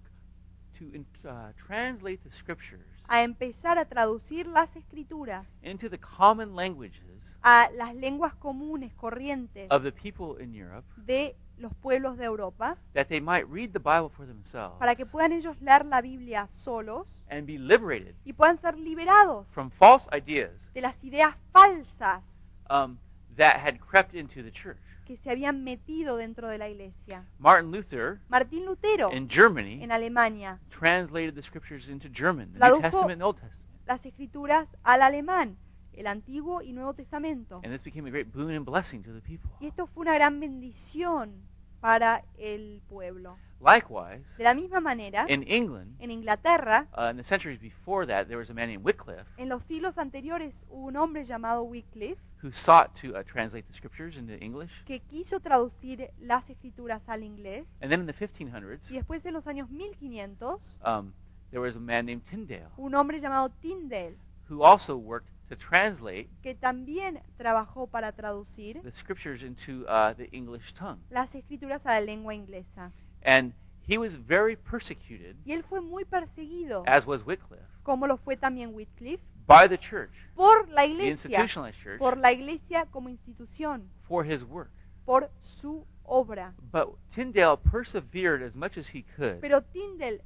to 0.77 0.85
uh, 1.29 1.53
translate 1.67 2.21
the 2.25 2.31
scriptures 2.31 2.85
a 3.07 3.23
empezar 3.23 3.79
a 3.79 3.85
traducir 3.85 4.47
las 4.47 4.75
escrituras 4.77 5.47
into 5.63 5.89
the 5.89 5.99
common 5.99 6.57
languages 6.57 7.24
a 7.45 7.69
las 7.77 7.95
lenguas 7.95 8.35
comunes, 8.37 8.93
corrientes 8.95 9.71
of 9.71 9.83
the 9.83 9.93
people 9.93 10.43
in 10.43 10.55
Europe, 10.55 10.85
de 10.97 11.37
los 11.59 11.73
pueblos 11.77 12.17
de 12.17 12.25
Europa, 12.25 12.77
that 12.95 13.07
they 13.09 13.21
might 13.21 13.47
read 13.49 13.71
the 13.73 13.79
Bible 13.79 14.09
for 14.09 14.27
themselves 14.27 14.77
para 14.79 14.95
que 14.97 15.05
puedan 15.07 15.31
ellos 15.33 15.55
leer 15.61 15.85
la 15.85 16.01
Biblia 16.01 16.49
solos 16.65 17.07
and 17.31 17.47
be 17.47 17.59
liberated 17.59 18.15
y 18.25 18.33
puedan 18.33 18.59
ser 18.61 18.77
liberados 18.79 19.47
from 19.53 19.71
false 19.71 20.07
ideas 20.11 20.51
de 20.73 20.81
las 20.81 20.95
ideas 21.05 21.37
falsas 21.53 22.23
um, 22.71 22.99
that 23.37 23.57
had 23.61 23.79
crept 23.79 24.15
into 24.15 24.43
the 24.43 24.51
church. 24.51 24.79
que 25.05 25.19
se 25.19 25.31
habían 25.31 25.63
metido 25.65 26.17
dentro 26.17 26.49
de 26.49 26.57
la 26.57 26.67
iglesia. 26.71 27.27
Martin 27.39 27.71
Luther 27.71 28.21
Martín 28.31 28.65
Lutero, 28.65 29.13
in 29.13 29.29
Germany 29.29 29.83
en 29.83 29.93
Alemania, 29.93 30.59
translated 30.71 31.35
the 31.35 31.43
scriptures 31.43 31.89
into 31.91 32.09
German, 32.09 32.55
the 32.55 32.59
Tradujo- 32.59 32.73
New 32.77 32.83
Testament 32.83 33.13
and 33.13 33.23
Old 33.23 33.37
Testament. 33.37 33.65
las 33.87 34.05
escrituras 34.07 34.67
al 34.83 35.03
alemán, 35.03 35.57
el 35.97 36.07
Antiguo 36.07 36.63
y 36.63 36.73
Nuevo 36.73 36.95
Testamento. 36.95 37.61
And 37.65 37.73
this 37.73 37.83
became 37.83 38.07
a 38.07 38.11
great 38.11 38.33
boon 38.33 38.51
and 38.55 38.65
blessing 38.65 39.03
to 39.03 39.13
the 39.13 39.21
people. 39.21 39.51
Y 39.61 39.67
esto 39.67 39.87
fue 39.87 40.03
una 40.03 40.15
gran 40.15 40.41
bendición 40.41 41.33
para 41.81 42.25
el 42.39 42.81
pueblo. 42.89 43.37
Likewise, 43.61 44.23
De 44.37 44.45
la 44.45 44.53
misma 44.53 44.81
manera, 44.81 45.25
in 45.29 45.43
England, 45.47 45.97
en 45.99 46.11
Inglaterra, 46.11 46.87
uh, 46.99 47.11
in 47.11 47.17
the 47.17 47.25
centuries 47.25 47.59
before 47.61 48.07
that, 48.07 48.27
there 48.27 48.37
was 48.37 48.51
a 48.51 48.55
man 48.55 48.69
named 48.69 48.85
Wycliffe 48.85 49.25
en 49.39 49.49
los 49.49 49.63
siglos 49.65 49.97
anteriores 49.97 50.55
hubo 50.69 50.87
un 50.89 50.97
hombre 50.97 51.25
llamado 51.25 51.63
Wycliffe 51.63 52.21
who 52.43 52.51
sought 52.53 52.91
to 53.01 53.17
uh, 53.17 53.23
translate 53.25 53.67
the 53.67 53.73
scriptures 53.73 54.17
into 54.19 54.35
English. 54.43 54.71
que 54.85 55.01
quiso 55.01 55.41
traducir 55.41 56.11
las 56.21 56.49
escrituras 56.51 57.01
al 57.09 57.23
inglés 57.23 57.65
And 57.81 57.91
then 57.91 58.01
in 58.01 58.07
the 58.07 58.13
1500s, 58.13 58.91
y 58.91 58.95
después 58.97 59.25
en 59.25 59.33
los 59.33 59.47
años 59.47 59.71
1500 59.71 60.61
um, 60.85 61.13
there 61.51 61.61
was 61.63 61.75
a 61.77 61.81
man 61.81 62.05
named 62.05 62.23
Tyndale 62.29 62.69
un 62.77 62.95
hombre 62.95 63.19
llamado 63.21 63.49
Tyndale 63.63 64.17
who 64.51 64.63
also 64.63 64.97
worked 64.97 65.29
to 65.55 65.69
translate 65.69 66.29
que 66.43 66.55
también 66.55 67.21
trabajó 67.37 67.87
para 67.87 68.13
traducir 68.13 68.81
the 68.83 68.93
scriptures 68.93 69.43
into 69.43 69.85
uh, 69.89 70.15
the 70.15 70.29
English 70.33 70.73
tongue. 70.75 71.01
las 71.11 71.35
escrituras 71.35 71.85
a 71.87 71.95
la 71.95 72.01
lengua 72.01 72.35
inglesa. 72.35 72.91
And 73.25 73.53
he 73.87 73.99
was 73.99 74.15
very 74.15 74.57
persecuted, 74.57 75.37
Y 75.45 75.53
él 75.53 75.63
fue 75.65 75.81
muy 75.81 76.05
perseguido, 76.05 76.83
as 76.87 77.07
was 77.07 77.25
Wycliffe, 77.25 77.65
como 77.83 78.07
lo 78.07 78.17
fue 78.19 78.37
también 78.37 78.75
Wycliffe, 78.75 79.23
by 79.47 79.69
the 79.69 79.79
church, 79.79 80.13
por 80.35 80.69
la 80.69 80.83
the 80.83 80.89
iglesia, 80.89 81.11
institutionalized 81.11 81.81
church, 81.83 81.99
por 81.99 82.17
la 82.17 82.33
iglesia 82.33 82.87
como 82.91 83.09
institución, 83.09 83.89
for 84.09 84.25
his 84.25 84.43
work. 84.45 84.71
por 85.05 85.31
su 85.61 85.87
obra. 86.05 86.55
But 86.73 86.89
Tyndale 87.15 87.57
persevered 87.59 88.43
as 88.43 88.55
much 88.55 88.77
as 88.79 88.87
he 88.89 89.03
could 89.17 89.41
Pero 89.41 89.63
Tyndale 89.63 90.23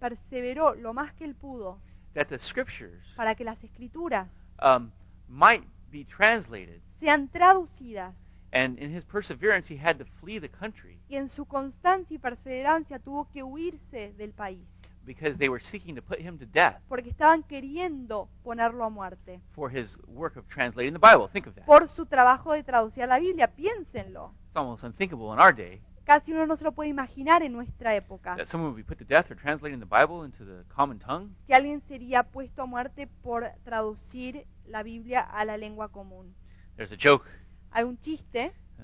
perseveró 0.00 0.74
lo 0.74 0.92
más 0.92 1.14
que 1.14 1.24
él 1.24 1.34
pudo 1.34 1.78
that 2.14 2.26
the 2.28 2.38
scriptures 2.38 3.02
para 3.16 3.34
que 3.34 3.44
las 3.44 3.62
escrituras 3.64 4.28
um, 4.60 4.92
might 5.28 5.64
be 5.90 6.04
translated. 6.04 6.80
sean 7.00 7.28
traducidas 7.28 8.14
And 8.52 8.78
in 8.78 8.92
his 8.92 9.02
perseverance, 9.04 9.66
he 9.66 9.76
had 9.76 9.98
to 9.98 10.04
flee 10.20 10.38
the 10.38 10.48
country 10.48 11.00
y 11.08 11.16
en 11.16 11.28
su 11.28 11.44
constancia 11.44 12.14
y 12.14 12.18
perseverancia 12.18 12.98
tuvo 13.00 13.28
que 13.32 13.42
huirse 13.42 14.12
del 14.16 14.32
país 14.32 14.60
because 15.04 15.36
they 15.38 15.48
were 15.48 15.60
seeking 15.60 15.94
to 15.96 16.00
put 16.02 16.18
him 16.20 16.38
to 16.38 16.46
death 16.46 16.76
porque 16.88 17.10
estaban 17.10 17.42
queriendo 17.42 18.28
ponerlo 18.44 18.84
a 18.84 18.90
muerte 18.90 19.40
for 19.54 19.70
his 19.70 19.96
work 20.06 20.36
of 20.36 20.46
translating 20.48 20.92
the 20.94 21.00
Bible. 21.00 21.28
Think 21.32 21.46
of 21.48 21.54
that. 21.56 21.66
por 21.66 21.88
su 21.88 22.06
trabajo 22.06 22.52
de 22.52 22.62
traducir 22.62 23.06
la 23.08 23.18
Biblia. 23.18 23.48
Piénsenlo. 23.48 24.32
It's 24.46 24.56
almost 24.56 24.84
unthinkable 24.84 25.32
in 25.32 25.40
our 25.40 25.52
day 25.52 25.80
Casi 26.04 26.32
uno 26.32 26.46
no 26.46 26.56
se 26.56 26.64
lo 26.64 26.72
puede 26.72 26.90
imaginar 26.90 27.42
en 27.42 27.52
nuestra 27.52 27.94
época. 27.94 28.36
that 28.36 28.46
someone 28.46 28.70
would 28.72 28.76
be 28.76 28.84
put 28.86 28.98
to 28.98 29.04
death 29.04 29.26
for 29.26 29.36
translating 29.36 29.80
the 29.80 29.86
Bible 29.86 30.24
into 30.24 30.44
the 30.44 30.64
common 30.74 30.98
tongue. 30.98 31.30
Que 31.46 31.54
alguien 31.54 31.80
sería 31.88 32.22
puesto 32.22 32.62
a 32.62 32.66
muerte 32.66 33.06
por 33.22 33.46
traducir 33.64 34.46
la 34.66 34.82
Biblia 34.82 35.20
a 35.20 35.44
la 35.44 35.56
lengua 35.56 35.88
común. 35.88 36.34
There's 36.76 36.92
a 36.92 36.96
joke 37.00 37.26
Hay 37.70 37.84
un 37.84 37.98
chiste. 38.00 38.52
uh, 38.78 38.82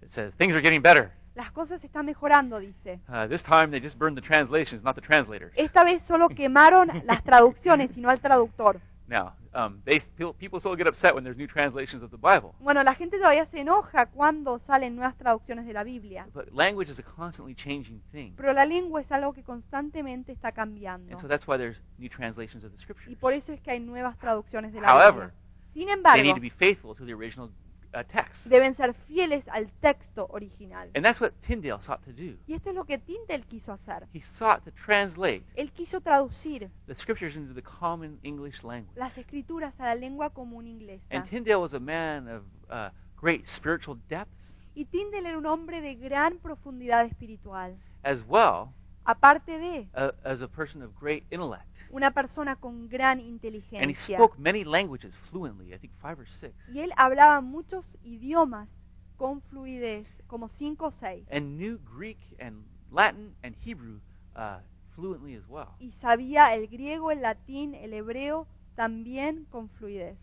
that 0.00 0.10
says 0.10 0.32
things 0.36 0.54
are 0.54 0.62
getting 0.62 0.82
better. 0.82 1.10
Las 1.34 1.50
cosas 1.50 1.82
están 1.82 2.04
mejorando, 2.06 2.58
dice. 2.60 3.00
Uh, 3.08 3.26
this 3.26 3.42
time 3.42 3.70
they 3.70 3.80
just 3.80 3.98
burned 3.98 4.16
the 4.16 4.26
translations, 4.26 4.82
not 4.84 4.94
the 4.94 5.00
translators. 5.00 5.52
Esta 5.56 5.82
vez 5.82 6.02
solo 6.04 6.28
quemaron 6.28 6.88
las 7.06 7.24
traducciones 7.24 7.90
y 7.96 8.00
no 8.00 8.10
al 8.10 8.20
traductor. 8.20 8.80
Now, 9.12 9.34
um, 9.52 9.82
they, 9.84 10.00
people 10.16 10.32
people 10.32 10.58
still 10.58 10.74
get 10.74 10.86
upset 10.86 11.14
when 11.14 11.22
there's 11.22 11.36
new 11.36 11.46
translations 11.46 12.02
of 12.02 12.10
the 12.10 12.16
Bible. 12.16 12.54
Bueno, 12.60 12.82
la 12.82 12.94
gente 12.94 13.18
todavía 13.18 13.44
se 13.44 13.60
enoja 13.60 14.06
cuando 14.06 14.58
salen 14.60 14.96
nuevas 14.96 15.18
traducciones 15.18 15.66
de 15.66 15.74
la 15.74 15.84
Biblia. 15.84 16.26
But 16.32 16.54
language 16.54 16.90
is 16.90 16.98
a 16.98 17.02
constantly 17.02 17.54
changing 17.54 18.00
thing. 18.10 18.32
Pero 18.36 18.54
la 18.54 18.64
lengua 18.64 19.02
es 19.02 19.12
algo 19.12 19.34
que 19.34 19.42
constantemente 19.42 20.32
está 20.32 20.52
cambiando. 20.52 21.12
And 21.12 21.20
so 21.20 21.28
that's 21.28 21.46
why 21.46 21.58
there's 21.58 21.76
new 21.98 22.08
translations 22.08 22.64
of 22.64 22.72
the 22.72 23.10
Y 23.10 23.16
por 23.16 23.34
eso 23.34 23.52
es 23.52 23.60
que 23.60 23.70
hay 23.70 23.80
nuevas 23.80 24.16
traducciones 24.16 24.72
de 24.72 24.80
la 24.80 24.88
However, 24.88 25.26
Biblia. 25.26 25.42
Sin 25.74 25.84
They 25.84 25.92
embargo, 25.92 26.22
need 26.22 26.34
to 26.34 26.40
be 26.40 26.50
faithful 26.50 26.94
to 26.94 27.04
the 27.04 27.12
original 27.12 27.50
uh, 27.94 28.04
text. 28.12 28.46
deben 28.46 28.74
ser 28.74 28.94
fieles 29.06 29.46
al 29.48 29.68
texto 29.80 30.28
original. 30.32 30.88
And 30.94 31.04
that's 31.04 31.20
what 31.20 31.32
Tyndale 31.46 31.80
sought 31.82 32.02
to 32.04 32.12
do. 32.12 32.36
Y 32.46 32.54
esto 32.54 32.70
es 32.70 32.74
lo 32.76 32.84
que 32.84 32.98
Tyndale 32.98 33.44
quiso 33.44 33.72
hacer. 33.72 34.06
He 34.12 34.20
sought 34.38 34.64
to 34.64 34.70
translate 34.84 35.44
Él 35.56 35.70
quiso 35.72 36.00
traducir 36.00 36.70
the 36.86 36.94
scriptures 36.94 37.36
into 37.36 37.54
the 37.54 37.62
common 37.62 38.18
English 38.22 38.62
language. 38.62 38.96
las 38.96 39.16
escrituras 39.16 39.74
a 39.78 39.84
la 39.84 39.94
lengua 39.94 40.30
común 40.30 40.66
inglesa. 40.66 41.04
And 41.10 41.28
Tyndale 41.28 41.60
was 41.60 41.74
a 41.74 41.80
man 41.80 42.28
of 42.28 42.42
uh, 42.70 42.90
great 43.20 43.46
spiritual 43.46 43.98
depth 44.08 44.30
Y 44.74 44.86
Tyndale 44.86 45.28
era 45.28 45.38
un 45.38 45.46
hombre 45.46 45.80
de 45.80 45.94
gran 45.96 46.38
profundidad 46.38 47.04
espiritual. 47.04 47.76
as 48.04 48.22
well 48.26 48.72
Aparte 49.04 49.58
de 49.58 49.88
uh, 49.96 50.12
as 50.24 50.42
a 50.42 50.48
person 50.48 50.80
of 50.80 50.94
great 50.94 51.24
intellect. 51.30 51.66
Una 51.92 52.10
persona 52.10 52.56
con 52.56 52.88
gran 52.88 53.18
And 53.18 53.20
he 53.20 53.28
inteligencia. 53.28 54.16
spoke 54.18 54.38
many 54.38 54.64
languages 54.64 55.16
fluently, 55.30 55.72
I 55.72 55.78
think 55.78 55.92
five 56.00 56.18
or 56.18 56.26
six, 56.40 56.54
Y 56.72 56.80
él 56.80 56.90
hablaba 56.96 57.40
muchos 57.40 57.84
idiomas 58.04 58.68
con 59.16 59.40
fluidez, 59.42 60.06
como 60.26 60.48
cinco 60.58 60.86
o 60.86 60.92
seis. 61.00 61.24
and 61.30 61.56
knew 61.58 61.78
Greek 61.96 62.18
and 62.40 62.64
Latin 62.90 63.34
and 63.44 63.54
Hebrew 63.64 64.00
uh, 64.34 64.58
fluently 64.96 65.34
as 65.36 65.46
well. 65.48 65.68
Y 65.78 65.92
sabía 66.00 66.54
el 66.54 66.66
griego, 66.66 67.10
el 67.10 67.20
latín, 67.22 67.74
el 67.74 67.92
hebreo 67.94 68.46
también 68.74 69.46
con 69.50 69.68
fluidez. 69.68 70.16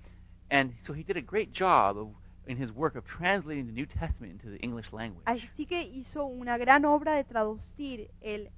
And 0.52 0.74
so 0.84 0.94
he 0.94 1.04
did 1.04 1.16
a 1.18 1.22
great 1.22 1.52
job 1.54 1.96
of, 1.98 2.08
in 2.48 2.58
his 2.58 2.72
work 2.72 2.96
of 2.96 3.06
translating 3.06 3.68
the 3.68 3.72
New 3.74 3.86
Testament 3.86 4.34
into 4.34 4.50
the 4.50 4.58
English 4.66 4.92
language. 4.92 5.24
Así 5.28 5.68
que 5.68 5.84
hizo 5.84 6.26
una 6.26 6.58
gran 6.58 6.84
obra 6.86 7.14
de 7.16 7.24
traducir 7.24 8.10
el 8.22 8.50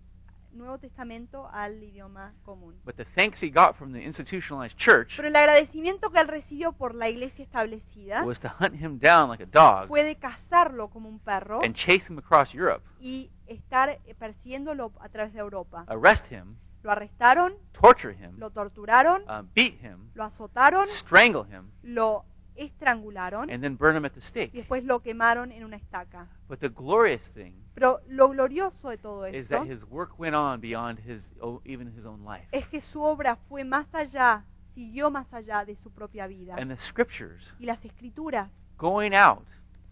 Nuevo 0.54 0.78
Testamento 0.78 1.50
al 1.52 1.82
idioma 1.82 2.34
común. 2.44 2.76
But 2.86 2.96
the 2.96 3.06
thanks 3.16 3.42
he 3.42 3.50
got 3.50 3.76
from 3.76 3.94
the 3.94 4.04
institutionalized 4.04 4.78
church 4.78 5.14
Pero 5.16 5.28
el 5.28 5.36
agradecimiento 5.36 6.10
que 6.12 6.20
él 6.20 6.28
recibió 6.28 6.74
por 6.74 6.96
la 6.96 7.10
iglesia 7.10 7.44
establecida 7.44 8.24
was 8.24 8.40
to 8.40 8.50
hunt 8.60 8.76
him 8.76 9.00
down 9.00 9.30
like 9.30 9.44
a 9.44 9.48
dog 9.48 9.88
fue 9.88 10.04
de 10.04 10.16
cazarlo 10.16 10.90
como 10.90 11.10
un 11.10 11.20
perro 11.20 11.62
and 11.64 11.76
chase 11.76 12.04
him 12.10 12.18
across 12.18 12.54
Europe, 12.54 12.84
y 13.00 13.30
estar 13.48 14.00
persiguiéndolo 14.20 14.92
a 15.00 15.10
través 15.10 15.34
de 15.34 15.40
Europa. 15.40 15.86
arrest 15.88 16.26
him, 16.32 16.56
Lo 16.84 16.92
arrestaron, 16.92 17.54
torture 17.74 18.14
him, 18.14 18.40
lo 18.40 18.50
torturaron, 18.50 19.22
uh, 19.24 19.44
beat 19.54 19.76
him, 19.84 20.10
lo 20.16 20.24
azotaron, 20.24 20.88
strangle 20.88 21.44
him, 21.44 21.70
lo 21.84 22.26
estrangularon 22.66 23.50
and 23.50 23.62
then 23.62 23.76
burn 23.76 23.96
him 23.96 24.06
at 24.06 24.14
the 24.14 24.22
y 24.54 24.58
después 24.58 24.84
lo 24.84 25.02
quemaron 25.02 25.52
en 25.52 25.64
una 25.64 25.78
estaca. 25.78 26.28
But 26.48 26.60
the 26.60 26.70
glorious 26.70 27.22
thing 27.34 27.54
Pero 27.74 28.02
lo 28.08 28.30
glorioso 28.30 28.90
de 28.90 28.98
todo 28.98 29.26
is 29.28 29.36
esto 29.36 29.56
that 29.56 29.68
his 29.68 29.84
work 29.86 30.20
went 30.20 30.36
on 30.36 30.60
beyond 30.60 31.00
his 31.00 31.24
o- 31.42 31.62
even 31.66 31.88
his 31.88 32.06
own 32.06 32.24
life. 32.24 32.48
es 32.52 32.68
que 32.68 32.82
su 32.82 33.02
obra 33.02 33.36
fue 33.50 33.64
más 33.64 33.88
allá, 33.94 34.44
siguió 34.74 35.10
más 35.10 35.32
allá 35.34 35.66
de 35.66 35.76
su 35.78 35.92
propia 35.92 36.28
vida. 36.28 36.56
And 36.58 36.70
the 36.70 36.78
scriptures 36.78 37.54
Y 37.60 37.66
las 37.66 37.84
escrituras, 37.84 38.50
going 38.78 39.14
out 39.14 39.46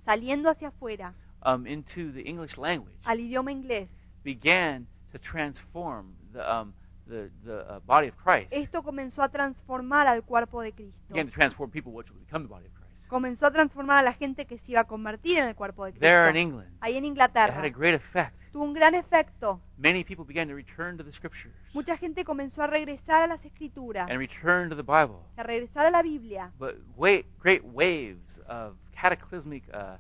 saliendo 0.05 0.49
hacia 0.49 0.69
afuera, 0.69 1.13
um, 1.45 1.67
into 1.67 2.11
the 2.13 2.21
English 2.27 2.57
language 2.57 2.97
al 3.03 3.19
idioma 3.19 3.51
inglés, 3.51 3.89
began 4.23 4.87
to 5.11 5.19
transform 5.19 6.15
the 6.33 6.39
um, 6.39 6.73
the 7.09 7.29
the 7.43 7.61
uh, 7.67 7.79
body 7.85 8.07
of 8.09 8.15
Christ. 8.23 8.47
esto 8.51 8.83
comenzó 8.83 9.21
a 9.23 9.29
transformar 9.29 10.07
al 10.07 10.23
cuerpo 10.23 10.61
de 10.61 10.71
Cristo. 10.71 10.97
Began 11.09 11.27
to 11.27 11.33
transform 11.33 11.69
people 11.71 11.91
which 11.91 12.09
would 12.11 12.23
become 12.25 12.45
the 12.45 12.49
body 12.49 12.65
of 12.67 12.73
Christ. 12.73 13.07
Comenzó 13.09 13.47
a 13.47 13.51
transformar 13.51 13.97
a 13.97 14.03
la 14.03 14.13
gente 14.13 14.45
que 14.45 14.59
se 14.59 14.71
iba 14.71 14.81
a 14.81 14.83
convertir 14.85 15.39
en 15.39 15.45
el 15.47 15.55
cuerpo 15.55 15.85
de 15.85 15.93
There 15.93 16.27
in 16.29 16.33
Cristo. 16.33 16.39
England, 16.39 16.77
Ahí 16.79 16.95
en 16.97 17.05
it 17.05 17.09
Inglaterra. 17.09 17.57
had 17.57 17.65
a 17.65 17.69
great 17.69 17.95
effect. 17.95 18.35
Tuvo 18.51 18.63
un 18.63 18.73
gran 18.73 18.95
efecto. 18.95 19.59
Many 19.77 20.03
people 20.03 20.25
began 20.25 20.47
to 20.47 20.55
return 20.55 20.97
to 20.97 21.03
the 21.03 21.11
scriptures 21.11 21.53
Mucha 21.73 21.97
gente 21.97 22.23
comenzó 22.25 22.63
a 22.63 22.67
regresar 22.67 23.21
a 23.23 23.27
las 23.27 23.43
escrituras, 23.45 24.09
and 24.09 24.17
return 24.19 24.69
to 24.69 24.75
the 24.75 24.81
Bible. 24.83 25.19
a 25.37 25.43
regresar 25.43 25.85
a 25.85 25.91
la 25.91 26.01
Biblia. 26.01 26.51
But 26.59 26.75
wa- 26.95 27.23
great 27.39 27.63
waves 27.63 28.39
of 28.47 28.75
cataclysmic 28.93 29.63
uh, 29.73 29.97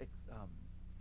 ex- 0.00 0.10
um, 0.30 0.48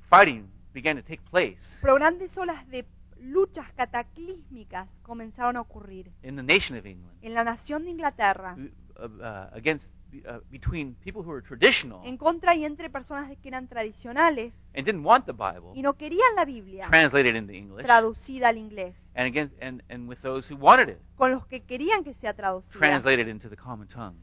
fighting 0.09 0.49
began 0.73 0.95
to 0.97 1.01
take 1.03 1.21
place 1.31 1.57
Pero 1.81 1.95
grandes 1.95 2.35
olas 2.37 2.67
de 2.69 2.85
luchas 3.21 3.71
cataclísmicas 3.73 4.87
comenzaron 5.01 5.57
a 5.57 5.61
ocurrir 5.61 6.11
in 6.23 6.35
the 6.35 6.43
nation 6.43 6.77
of 6.77 6.85
England 6.85 7.17
en 7.21 7.33
la 7.33 7.43
nación 7.43 7.83
de 7.85 7.91
Inglaterra, 7.91 8.55
uh, 8.55 9.05
uh, 9.05 9.49
against 9.53 9.87
uh, 10.25 10.39
between 10.49 10.95
people 11.03 11.21
who 11.21 11.29
were 11.31 11.41
traditional 11.41 12.01
en 12.05 12.17
contra 12.17 12.55
y 12.55 12.65
entre 12.65 12.89
personas 12.89 13.29
que 13.37 13.47
eran 13.49 13.67
tradicionales 13.67 14.53
and 14.75 14.85
didn't 14.85 15.05
want 15.05 15.25
the 15.25 15.33
Bible 15.33 15.71
y 15.75 15.81
no 15.81 15.93
querían 15.93 16.35
la 16.35 16.45
Biblia 16.45 16.87
translated 16.89 17.35
into 17.35 17.53
English, 17.53 17.85
traducida 17.85 18.49
al 18.49 18.57
inglés, 18.57 18.95
and 19.15 19.27
against 19.27 19.55
and, 19.61 19.83
and 19.89 20.07
with 20.07 20.19
those 20.21 20.51
who 20.51 20.57
wanted 20.57 20.89
it 20.89 20.97
con 21.15 21.31
los 21.31 21.45
que 21.47 21.61
querían 21.61 22.03
que 22.03 22.13
sea 22.15 22.33
traducida 22.33 22.79
translated 22.79 23.27
into 23.27 23.49
the 23.49 23.57
common 23.57 23.87
tongue. 23.87 24.17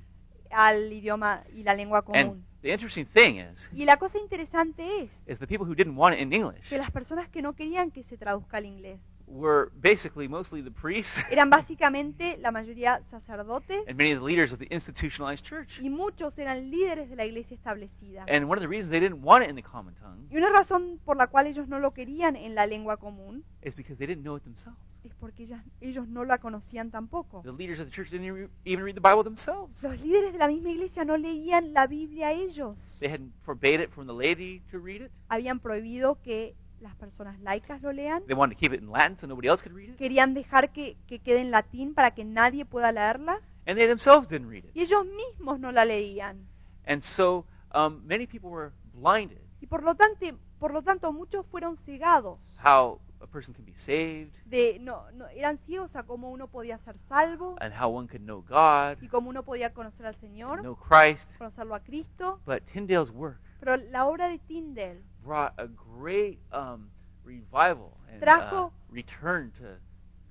al 0.51 0.93
idioma 0.93 1.43
y 1.53 1.63
la 1.65 1.75
lengua 1.75 1.99
And 1.99 2.07
común. 2.07 2.45
The 2.65 2.73
interesting 2.73 3.07
thing 3.07 3.39
is, 3.39 3.69
Y 3.73 3.85
la 3.85 3.99
cosa 3.99 4.19
interesante 4.19 4.83
es 5.03 5.11
is 5.27 5.39
the 5.39 5.47
people 5.47 5.67
who 5.67 5.75
didn't 5.75 5.97
want 5.97 6.17
it 6.17 6.21
in 6.21 6.33
English 6.33 6.67
que 6.69 6.79
las 6.79 6.91
personas 6.91 7.29
que 7.29 7.43
no 7.43 7.53
querían 7.53 7.91
que 7.91 8.03
se 8.05 8.17
traduzca 8.17 8.57
al 8.57 8.65
inglés 8.65 8.99
were 9.27 9.71
basically 9.81 10.29
mostly 10.29 10.63
the 10.63 10.71
priests 10.71 11.17
eran 11.31 11.49
básicamente 11.51 12.37
la 12.39 12.51
mayoría 12.51 13.01
sacerdotes 13.11 13.85
and 13.89 13.97
many 13.97 14.13
of 14.13 14.21
the 14.21 14.25
leaders 14.25 14.53
of 14.53 14.59
the 14.59 14.67
institutionalized 14.71 15.45
church. 15.45 15.69
y 15.81 15.89
muchos 15.91 16.37
eran 16.39 16.71
líderes 16.71 17.09
de 17.09 17.17
la 17.17 17.25
iglesia 17.25 17.55
establecida. 17.55 18.25
And 18.29 18.45
one 18.49 18.59
of 18.59 18.63
the 18.63 18.69
reasons 18.69 18.91
they 18.91 19.01
didn't 19.01 19.23
want 19.23 19.45
it 19.45 19.51
in 19.51 19.57
the 19.57 19.63
common 19.63 19.95
tongue 19.95 20.27
Y 20.31 20.37
una 20.37 20.51
razón 20.51 20.99
por 21.05 21.17
la 21.17 21.27
cual 21.29 21.47
ellos 21.47 21.69
no 21.69 21.79
lo 21.79 21.93
querían 21.93 22.37
en 22.37 22.55
la 22.55 22.67
lengua 22.67 22.97
común 22.99 23.45
is 23.63 23.75
because 23.75 23.97
they 23.99 24.07
didn't 24.07 24.23
know 24.23 24.37
it 24.37 24.43
themselves. 24.45 24.79
es 25.05 25.15
porque 25.21 25.45
ellas- 25.45 25.63
ellos 25.81 26.09
no 26.09 26.25
la 26.25 26.39
conocían 26.39 26.91
tampoco. 26.91 27.43
The 27.43 27.53
leaders 27.53 27.79
of 27.81 27.87
the 27.87 27.93
church 27.93 28.11
didn't 28.11 28.51
even 28.65 28.85
read 28.85 28.95
the 28.95 29.01
Bible 29.01 29.23
themselves. 29.23 29.83
Los 29.83 30.01
líderes 30.01 30.33
de 30.33 30.39
la 30.39 30.49
misma 30.49 30.71
iglesia 30.71 31.05
no 31.05 31.17
leían 31.17 31.73
la 31.75 31.87
Biblia 31.87 32.33
ellos. 32.33 32.77
They 33.01 33.11
had 33.11 33.21
forbade 33.45 33.83
it 33.83 33.91
from 33.91 34.07
the 34.07 34.15
laity 34.15 34.63
to 34.71 34.79
read 34.79 35.03
it. 35.03 35.11
Habían 35.29 35.61
prohibido 35.61 36.19
que 36.23 36.55
las 36.85 36.95
personas 36.95 37.41
laicas 37.41 37.83
lo 37.83 37.93
lean. 37.93 38.25
They 38.27 38.37
wanted 38.37 38.55
to 38.57 38.61
keep 38.61 38.73
it 38.73 38.81
in 38.81 38.91
Latin 38.91 39.17
so 39.19 39.27
nobody 39.27 39.49
else 39.49 39.61
could 39.63 39.75
read 39.75 39.89
it. 39.91 39.97
Querían 39.97 40.35
dejar 40.35 40.71
que, 40.71 40.97
que 41.09 41.19
quede 41.19 41.41
en 41.41 41.51
latín 41.51 41.95
para 41.95 42.13
que 42.13 42.25
nadie 42.25 42.65
pueda 42.65 42.93
leerla. 42.93 43.41
And 43.67 43.77
they 43.77 43.89
themselves 43.89 44.29
didn't 44.29 44.49
read 44.49 44.65
it. 44.65 44.71
Y 44.77 44.83
ellos 44.83 45.05
mismos 45.07 45.59
no 45.59 45.73
la 45.73 45.85
leían. 45.85 46.47
And 46.87 47.03
so 47.03 47.45
um, 47.75 48.07
many 48.07 48.27
people 48.27 48.51
were 48.51 48.71
blinded 48.93 49.41
Y 49.61 49.67
por 49.67 49.83
lo 49.83 49.95
tanto, 49.95 50.27
por 50.61 50.73
lo 50.73 50.83
tanto 50.83 51.11
muchos 51.13 51.47
fueron 51.47 51.79
cegados. 51.87 52.39
how 52.63 53.01
a 53.21 53.27
person 53.27 53.55
can 53.55 53.65
be 53.65 53.73
saved 53.77 54.31
De, 54.45 54.79
no, 54.79 55.11
no, 55.13 55.27
eran 55.29 55.57
ciegos 55.65 55.97
a 55.97 56.03
cómo 56.03 56.31
uno 56.31 56.47
podía 56.49 56.77
ser 56.81 56.95
salvo 57.09 57.57
and 57.63 57.73
how 57.75 57.89
one 57.89 58.07
could 58.07 58.21
know 58.23 58.43
God, 58.43 59.03
y 59.03 59.09
cómo 59.09 59.31
uno 59.31 59.43
podía 59.43 59.73
conocer 59.73 60.05
al 60.05 60.15
Señor, 60.17 60.61
know 60.61 60.77
Christ. 60.77 61.27
conocerlo 61.39 61.75
a 61.75 61.81
Cristo. 61.81 62.39
But 62.45 62.63
Tyndale's 62.71 63.11
work 63.11 63.41
Pero 63.65 63.79
la 63.91 64.07
obra 64.07 64.29
de 64.29 64.39
Tyndale 64.41 65.01
brought 65.25 65.55
a 65.59 65.67
great 65.67 66.39
um, 66.53 66.91
revival 67.25 67.97
and 68.13 68.21
Trajo- 68.21 68.67
uh, 68.67 68.93
return 68.93 69.53
to 69.53 69.79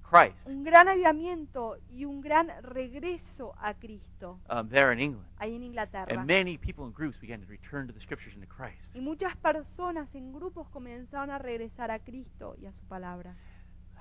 Christ 0.04 0.46
un 0.46 0.64
gran 0.64 0.88
avivamiento 0.88 1.78
y 1.90 2.06
un 2.06 2.22
gran 2.22 2.52
regreso 2.62 3.56
a 3.60 3.74
Cristo 3.74 4.40
um, 4.52 4.70
there 4.70 4.94
in 4.94 5.00
England. 5.00 5.26
ahí 5.40 5.56
en 5.56 5.64
Inglaterra. 5.64 6.14
And 6.14 6.28
many 6.28 6.60
people 6.60 6.86
and 6.86 6.94
groups 6.94 7.20
began 7.20 7.42
to 7.42 7.48
return 7.48 7.88
to 7.88 7.94
the 7.94 8.00
scriptures 8.00 8.36
and 8.36 8.48
to 8.48 8.54
Christ. 8.54 8.96
Y 8.96 9.02
muchas 9.02 9.36
personas 9.38 10.14
en 10.14 10.32
grupos 10.32 10.70
comenzaron 10.70 11.32
a 11.32 11.40
regresar 11.40 11.90
a 11.90 11.98
Cristo 11.98 12.56
y 12.62 12.68
a 12.68 12.72
su 12.72 12.86
palabra. 12.86 13.36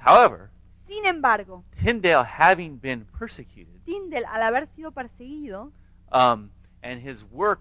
However, 0.05 0.51
Sin 0.87 1.07
embargo, 1.07 1.65
Tyndale, 1.83 2.27
having 2.27 2.79
been 2.79 3.07
persecuted, 3.19 3.83
Tyndale, 3.87 4.27
al 4.27 4.43
haber 4.43 4.67
sido 4.75 4.93
perseguido 4.93 5.73
um, 6.13 6.51
and 6.83 7.01
his 7.01 7.25
work 7.31 7.61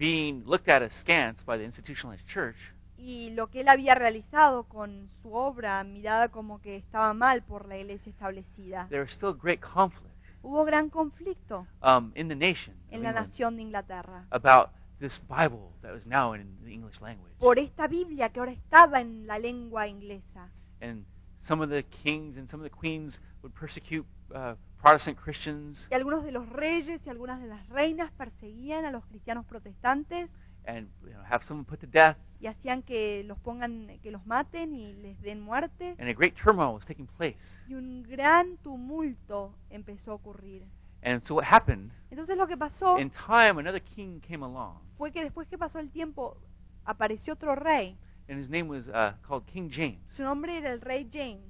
being 0.00 0.42
looked 0.46 0.68
at 0.68 0.82
askance 0.82 1.44
by 1.44 1.56
the 1.58 1.64
institutionalized 1.64 2.26
church, 2.26 2.56
y 2.96 3.30
lo 3.34 3.48
que 3.48 3.60
él 3.60 3.68
había 3.68 3.94
realizado 3.94 4.64
con 4.64 5.08
su 5.22 5.32
obra 5.34 5.84
mirada 5.84 6.28
como 6.28 6.60
que 6.60 6.76
estaba 6.76 7.14
mal 7.14 7.42
por 7.42 7.68
la 7.68 7.76
iglesia 7.76 8.10
establecida, 8.10 8.86
there 8.88 9.02
was 9.02 9.12
still 9.12 9.32
great 9.32 9.60
conflict 9.60 10.10
hubo 10.42 10.64
gran 10.64 10.88
conflicto 10.88 11.66
um, 11.82 12.12
in 12.14 12.28
the 12.28 12.34
nation 12.34 12.74
of 12.88 12.94
en 12.94 13.02
la 13.02 13.10
England 13.10 13.28
nación 13.28 13.56
de 13.56 13.62
Inglaterra 13.62 14.26
about 14.30 14.70
this 14.98 15.20
Bible 15.28 15.70
that 15.82 15.92
was 15.92 16.06
now 16.06 16.34
in 16.34 16.56
the 16.64 16.72
English 16.72 17.00
language. 17.00 17.32
por 17.38 17.58
esta 17.58 17.86
Biblia 17.86 18.30
que 18.30 18.40
ahora 18.40 18.52
estaba 18.52 19.00
en 19.00 19.26
la 19.26 19.38
lengua 19.38 19.86
inglesa. 19.86 20.48
And 20.80 21.04
some 21.42 21.62
of 21.62 21.70
the 21.70 21.82
kings 21.82 22.36
and 22.36 22.48
some 22.48 22.62
of 22.62 22.70
the 22.70 22.74
queens 22.74 23.18
would 23.42 23.54
persecute 23.54 24.06
uh, 24.34 24.54
Protestant 24.82 25.18
Christians 25.18 25.86
Y 25.90 25.94
algunos 25.94 26.24
de 26.24 26.32
los 26.32 26.48
reyes 26.48 27.00
y 27.04 27.10
algunas 27.10 27.40
de 27.40 27.48
las 27.48 27.68
reinas 27.68 28.10
perseguían 28.12 28.84
a 28.84 28.90
los 28.90 29.04
cristianos 29.06 29.44
protestantes 29.46 30.30
and 30.66 30.88
you 31.02 31.10
know, 31.10 31.22
have 31.24 31.44
someone 31.44 31.64
put 31.64 31.80
to 31.80 31.86
death. 31.86 32.16
y 32.38 32.46
hacían 32.46 32.82
que 32.82 33.22
los 33.24 33.38
pongan, 33.38 33.98
que 34.02 34.10
los 34.10 34.24
maten 34.26 34.74
y 34.74 34.92
les 34.94 35.20
den 35.20 35.40
muerte. 35.40 35.94
And 35.98 36.08
a 36.08 36.14
great 36.14 36.34
turmoil 36.34 36.74
was 36.74 36.86
taking 36.86 37.06
place. 37.06 37.38
Y 37.68 37.74
un 37.74 38.02
gran 38.02 38.56
tumulto 38.58 39.54
empezó 39.70 40.12
a 40.12 40.14
ocurrir. 40.14 40.64
And 41.02 41.22
so 41.24 41.36
what 41.36 41.44
happened, 41.44 41.92
Entonces 42.10 42.36
lo 42.36 42.46
que 42.46 42.56
pasó 42.56 42.98
in 42.98 43.10
time, 43.10 43.58
another 43.58 43.82
king 43.82 44.20
came 44.20 44.44
along, 44.44 44.78
fue 44.96 45.12
que 45.12 45.22
después 45.22 45.48
que 45.48 45.56
pasó 45.56 45.78
el 45.78 45.90
tiempo 45.90 46.36
apareció 46.84 47.34
otro 47.34 47.54
rey. 47.54 47.96
and 48.28 48.38
his 48.38 48.48
name 48.48 48.68
was 48.68 48.86
uh, 48.88 49.12
called 49.26 49.44
King 49.46 49.70
James. 49.70 50.00
Su 50.10 50.22
nombre 50.22 50.56
era 50.56 50.72
el 50.72 50.80
rey 50.80 51.08
James. 51.10 51.42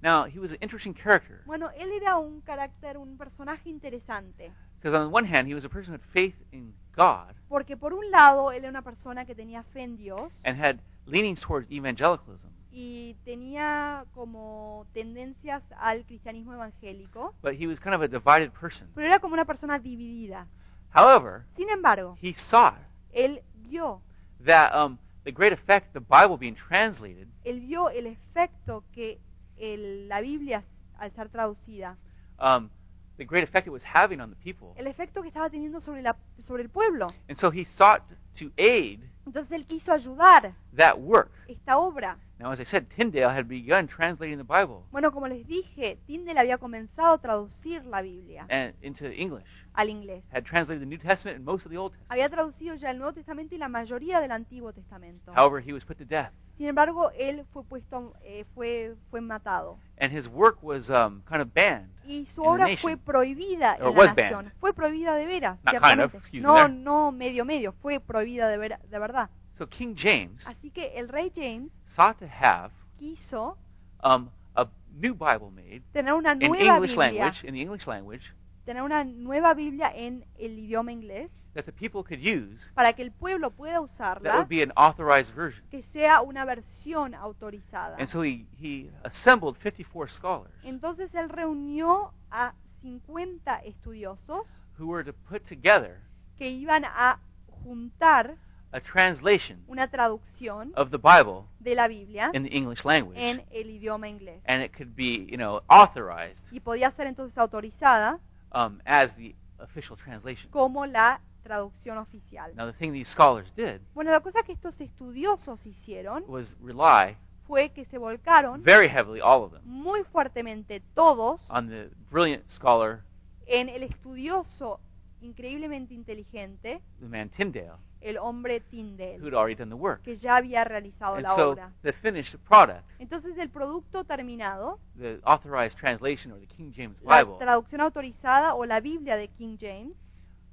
Now, 0.00 0.26
he 0.26 0.38
was 0.38 0.52
an 0.52 0.58
interesting 0.60 0.94
character 0.94 1.42
Bueno, 1.44 1.70
él 1.76 1.90
era 1.92 2.16
un 2.18 2.40
carácter, 2.42 2.96
un 2.98 3.16
personaje 3.18 3.68
interesante. 3.68 4.52
because, 4.80 4.94
on 4.96 5.08
the 5.10 5.14
one 5.14 5.24
hand, 5.26 5.48
he 5.48 5.54
was 5.54 5.64
a 5.64 5.68
person 5.68 5.92
had 5.94 6.00
faith 6.12 6.36
in 6.52 6.72
God 6.96 7.34
Porque 7.48 7.76
por 7.76 7.92
un 7.92 8.10
lado, 8.10 8.52
él 8.52 8.58
era 8.60 8.68
una 8.70 8.82
persona 8.82 9.24
que 9.24 9.34
tenía 9.34 9.62
fe 9.64 9.82
en 9.82 9.96
Dios 9.96 10.30
and 10.44 10.60
had 10.62 10.76
leanings 11.06 11.40
towards 11.40 11.66
evangelicalism, 11.70 12.48
y 12.70 13.16
tenía 13.24 14.04
como 14.14 14.86
tendencias 14.92 15.62
al 15.78 16.04
cristianismo 16.04 16.52
evangélico, 16.54 17.34
but 17.42 17.54
he 17.54 17.66
was 17.66 17.80
kind 17.80 17.94
of 17.94 18.02
a 18.02 18.08
divided 18.08 18.52
person. 18.52 18.88
pero 18.94 19.06
era 19.08 19.18
como 19.18 19.34
una 19.34 19.44
persona 19.46 19.78
dividida. 19.80 20.46
However, 20.94 21.44
Sin 21.56 21.68
embargo, 21.70 22.16
he 22.22 22.34
saw 22.34 22.74
él 23.12 23.42
vio, 23.68 24.00
that 24.44 24.72
um, 24.74 24.96
the 25.24 25.32
great 25.32 25.52
effect 25.52 25.92
the 25.92 26.00
Bible 26.00 26.36
being 26.38 26.54
translated 26.54 27.26
él 27.44 27.60
vio 27.60 27.88
el 27.90 28.06
efecto 28.06 28.84
que 28.92 29.18
el- 29.60 30.08
la 30.08 30.20
Biblia, 30.20 30.64
al 30.98 31.10
ser 31.12 31.28
traducida, 31.28 31.96
um, 32.40 32.68
the 33.16 33.24
great 33.24 33.42
effect 33.44 33.66
it 33.66 33.72
was 33.72 33.82
having 33.84 34.20
on 34.20 34.30
the 34.30 34.36
people. 34.36 34.68
el 34.76 34.86
efecto 34.86 35.22
que 35.22 35.28
estaba 35.28 35.50
teniendo 35.50 35.80
sobre, 35.80 36.02
la, 36.02 36.16
sobre 36.46 36.62
el 36.62 36.68
pueblo. 36.70 37.08
And 37.28 37.36
so 37.38 37.50
he 37.50 37.64
sought 37.64 38.02
to 38.38 38.50
aid 38.56 39.00
Entonces 39.26 39.52
él 39.52 39.66
quiso 39.66 39.92
ayudar 39.92 40.54
that 40.76 40.94
work. 40.96 41.30
esta 41.48 41.76
obra. 41.78 42.16
Now, 42.40 42.52
as 42.52 42.60
I 42.60 42.64
said, 42.64 42.86
Tyndale 42.94 43.30
had 43.30 43.48
begun 43.48 43.88
translating 43.88 44.38
the 44.38 44.44
Bible 44.44 44.84
Bueno, 44.92 45.10
como 45.10 45.26
les 45.26 45.44
dije, 45.46 45.98
Tyndale 46.06 46.38
había 46.38 46.56
comenzado 46.58 47.14
a 47.14 47.18
traducir 47.18 47.84
la 47.84 48.00
Biblia 48.00 48.46
and 48.48 48.74
into 48.80 49.06
English, 49.06 49.44
al 49.74 49.88
inglés. 49.88 50.22
had 50.32 50.44
translated 50.44 50.80
the 50.80 50.86
New 50.86 50.98
Testament 50.98 51.36
and 51.38 51.44
most 51.44 51.66
of 51.66 51.72
the 51.72 51.76
Old 51.78 51.92
Testament. 51.92 52.12
Había 52.12 52.28
traducido 52.28 52.76
ya 52.76 52.90
el 52.92 52.98
Nuevo 52.98 53.12
Testamento 53.12 53.54
y 53.56 53.58
la 53.58 53.68
mayoría 53.68 54.20
del 54.20 54.30
Antiguo 54.30 54.72
Testamento. 54.72 55.32
However, 55.34 55.60
he 55.60 55.72
was 55.72 55.84
put 55.84 55.98
to 55.98 56.04
death, 56.04 56.30
Sin 56.58 56.66
embargo, 56.68 57.10
él 57.18 57.44
fue 57.52 57.64
puesto, 57.64 58.14
eh, 58.22 58.44
fue, 58.54 58.94
fue 59.10 59.20
matado. 59.20 59.78
and 59.98 60.12
his 60.16 60.28
work 60.28 60.62
was 60.62 60.88
um, 60.90 61.22
kind 61.28 61.40
of 61.42 61.52
banned. 61.52 61.88
Y 62.04 62.24
su 62.26 62.40
In 62.40 62.44
the 62.44 62.50
obra 62.50 62.64
nation. 62.66 62.82
fue 62.82 62.96
prohibida 62.96 63.76
Or 63.80 63.88
en 63.90 63.96
was 63.96 64.06
la 64.10 64.14
nación. 64.14 64.44
banned. 64.44 64.52
Fue 64.60 64.72
prohibida 64.72 65.14
de 65.16 65.26
veras. 65.26 65.58
Not 65.64 65.74
kind 65.74 65.82
ciertamente. 65.82 66.04
of, 66.04 66.14
excuse 66.22 66.42
me 66.42 66.46
no, 66.48 66.54
there. 66.54 66.68
no 66.68 67.10
medio 67.12 67.44
medio. 67.44 67.72
Fue 67.82 67.98
prohibida 68.00 68.48
de, 68.48 68.58
ver- 68.58 68.78
de 68.80 68.98
verdad. 69.00 69.28
So 69.56 69.66
King 69.68 69.94
James 69.96 70.46
Así 70.46 70.70
que 70.70 70.96
el 70.98 71.08
rey 71.08 71.32
James 71.34 71.70
sought 71.98 72.18
to 72.20 72.26
have 72.28 72.70
quiso 72.98 73.56
um, 74.04 74.30
a 74.56 74.66
new 75.00 75.14
Bible 75.14 75.50
made 75.50 75.82
tener 75.92 76.14
una 76.14 76.32
in 76.32 76.38
nueva 76.50 76.74
English 76.76 76.90
Biblia, 76.92 76.96
language, 77.24 77.44
in 77.44 77.54
the 77.54 77.60
English 77.60 77.86
language, 77.88 78.22
tener 78.64 78.82
una 78.82 79.02
nueva 79.04 79.54
Biblia 79.54 79.90
en 79.94 80.24
el 80.38 80.58
idioma 80.58 80.92
inglés 80.92 81.28
that 81.54 81.64
the 81.66 81.72
people 81.72 82.04
could 82.04 82.20
use. 82.20 82.70
para 82.74 82.92
que 82.92 83.02
el 83.02 83.10
pueblo 83.10 83.50
pueda 83.50 83.74
That 83.80 83.82
usarla, 83.82 84.36
would 84.36 84.48
be 84.48 84.62
an 84.62 84.70
authorized 84.76 85.34
version. 85.34 85.64
que 85.70 85.82
sea 85.92 86.20
una 86.20 86.44
versión 86.44 87.14
autorizada. 87.14 87.96
And 87.98 88.08
so 88.08 88.22
he, 88.22 88.46
he 88.60 88.90
assembled 89.02 89.56
54 89.58 90.08
scholars 90.08 90.52
Entonces 90.62 91.12
él 91.14 91.28
reunió 91.28 92.12
a 92.30 92.52
50 92.82 93.56
estudiosos 93.64 94.46
who 94.78 94.86
were 94.86 95.02
to 95.02 95.12
put 95.28 95.42
together 95.48 95.98
que 96.36 96.48
iban 96.48 96.84
a 96.84 97.18
juntar 97.64 98.36
a 98.72 98.80
translation 98.80 99.62
una 99.66 99.88
traducción 99.88 100.72
of 100.76 100.90
the 100.90 100.98
Bible 100.98 101.44
de 101.60 101.74
la 101.74 101.88
Biblia 101.88 102.30
in 102.34 102.44
the 102.44 102.56
English 102.56 102.84
language. 102.84 103.18
en 103.18 103.44
el 103.50 103.70
idioma 103.70 104.08
inglés. 104.08 104.40
And 104.46 104.62
it 104.62 104.72
could 104.76 104.94
be, 104.94 105.26
you 105.28 105.36
know, 105.36 105.62
authorized 105.68 106.42
Y 106.50 106.60
podía 106.60 106.90
ser 106.92 107.06
entonces 107.06 107.36
autorizada 107.38 108.18
um, 108.52 108.78
as 108.84 109.14
the 109.16 109.34
official 109.58 109.96
translation. 109.96 110.50
como 110.50 110.86
la 110.86 111.20
traducción 111.42 111.96
oficial. 111.98 112.54
Now, 112.56 112.66
the 112.66 112.74
thing 112.74 112.92
these 112.92 113.08
scholars 113.10 113.50
did 113.56 113.80
Bueno, 113.94 114.10
la 114.10 114.20
cosa 114.20 114.42
que 114.42 114.52
estos 114.52 114.78
estudiosos 114.80 115.64
hicieron 115.64 116.24
was 116.28 116.54
rely 116.60 117.16
fue 117.46 117.70
que 117.70 117.86
se 117.86 117.96
volcaron 117.96 118.62
very 118.62 118.88
heavily, 118.88 119.20
all 119.22 119.42
of 119.42 119.52
them, 119.52 119.62
muy 119.64 120.04
fuertemente 120.04 120.82
todos 120.94 121.40
on 121.48 121.68
the 121.68 121.88
brilliant 122.10 122.46
scholar, 122.48 123.00
en 123.46 123.70
el 123.70 123.82
estudioso 123.84 124.78
increíblemente 125.22 125.94
inteligente, 125.94 126.82
the 127.00 127.06
man 127.08 127.30
Tyndale, 127.30 127.78
el 128.00 128.16
hombre 128.18 128.60
Tyndale, 128.60 129.18
already 129.34 129.54
done 129.54 129.68
the 129.70 129.74
work. 129.76 130.02
que 130.02 130.16
ya 130.16 130.36
había 130.36 130.64
realizado 130.64 131.14
And 131.14 131.22
la 131.24 131.34
so 131.34 131.50
obra. 131.52 131.72
the 131.82 131.92
finished 131.92 132.36
product, 132.46 132.84
Entonces 132.98 133.36
el 133.38 133.50
producto 133.50 134.04
terminado, 134.04 134.78
the 134.96 135.20
authorized 135.24 135.76
translation 135.78 136.32
or 136.32 136.38
the 136.40 136.46
King 136.46 136.72
James 136.74 137.00
la 137.02 137.22
Bible, 137.22 137.38
traducción 137.38 137.80
autorizada 137.80 138.54
o 138.54 138.64
la 138.64 138.80
Biblia 138.80 139.16
de 139.16 139.28
King 139.28 139.56
James, 139.58 139.96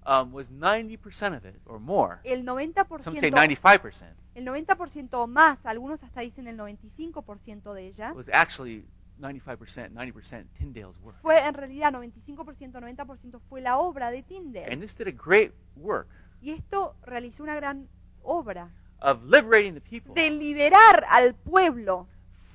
um, 0.08 0.34
was 0.34 0.50
90% 0.50 1.36
of 1.38 1.46
it 1.46 1.56
or 1.66 1.80
more. 1.80 2.20
el 2.24 2.44
Some 2.46 3.20
say 3.20 3.30
90%, 3.32 3.60
95%. 3.62 4.04
el 4.36 4.46
90% 4.46 5.10
o 5.14 5.28
más, 5.28 5.64
algunos 5.66 6.02
hasta 6.04 6.22
dicen 6.22 6.48
el 6.48 6.58
95% 6.58 7.74
de 7.74 7.88
ella, 7.88 8.14
was 8.14 8.28
actually 8.32 8.86
95%, 9.20 9.92
90% 9.94 10.46
Tyndale's 10.58 10.98
work. 11.02 11.16
fue 11.22 11.40
en 11.40 11.54
realidad 11.54 11.92
95%, 11.94 12.72
90% 12.74 13.40
fue 13.50 13.62
la 13.62 13.78
obra 13.78 14.12
de 14.12 14.18
And 14.20 14.28
Tyndale. 14.28 14.78
this 14.78 14.94
did 14.96 15.08
a 15.08 15.12
great 15.12 15.54
work 15.76 16.08
Y 16.46 16.52
esto 16.52 16.94
realizó 17.02 17.42
una 17.42 17.56
gran 17.56 17.88
obra 18.22 18.70
of 19.02 19.24
liberating 19.24 19.74
the 19.74 19.82
people 19.82 20.14
de 20.14 20.30
liberar 20.30 21.04
al 21.10 21.34
pueblo 21.34 22.06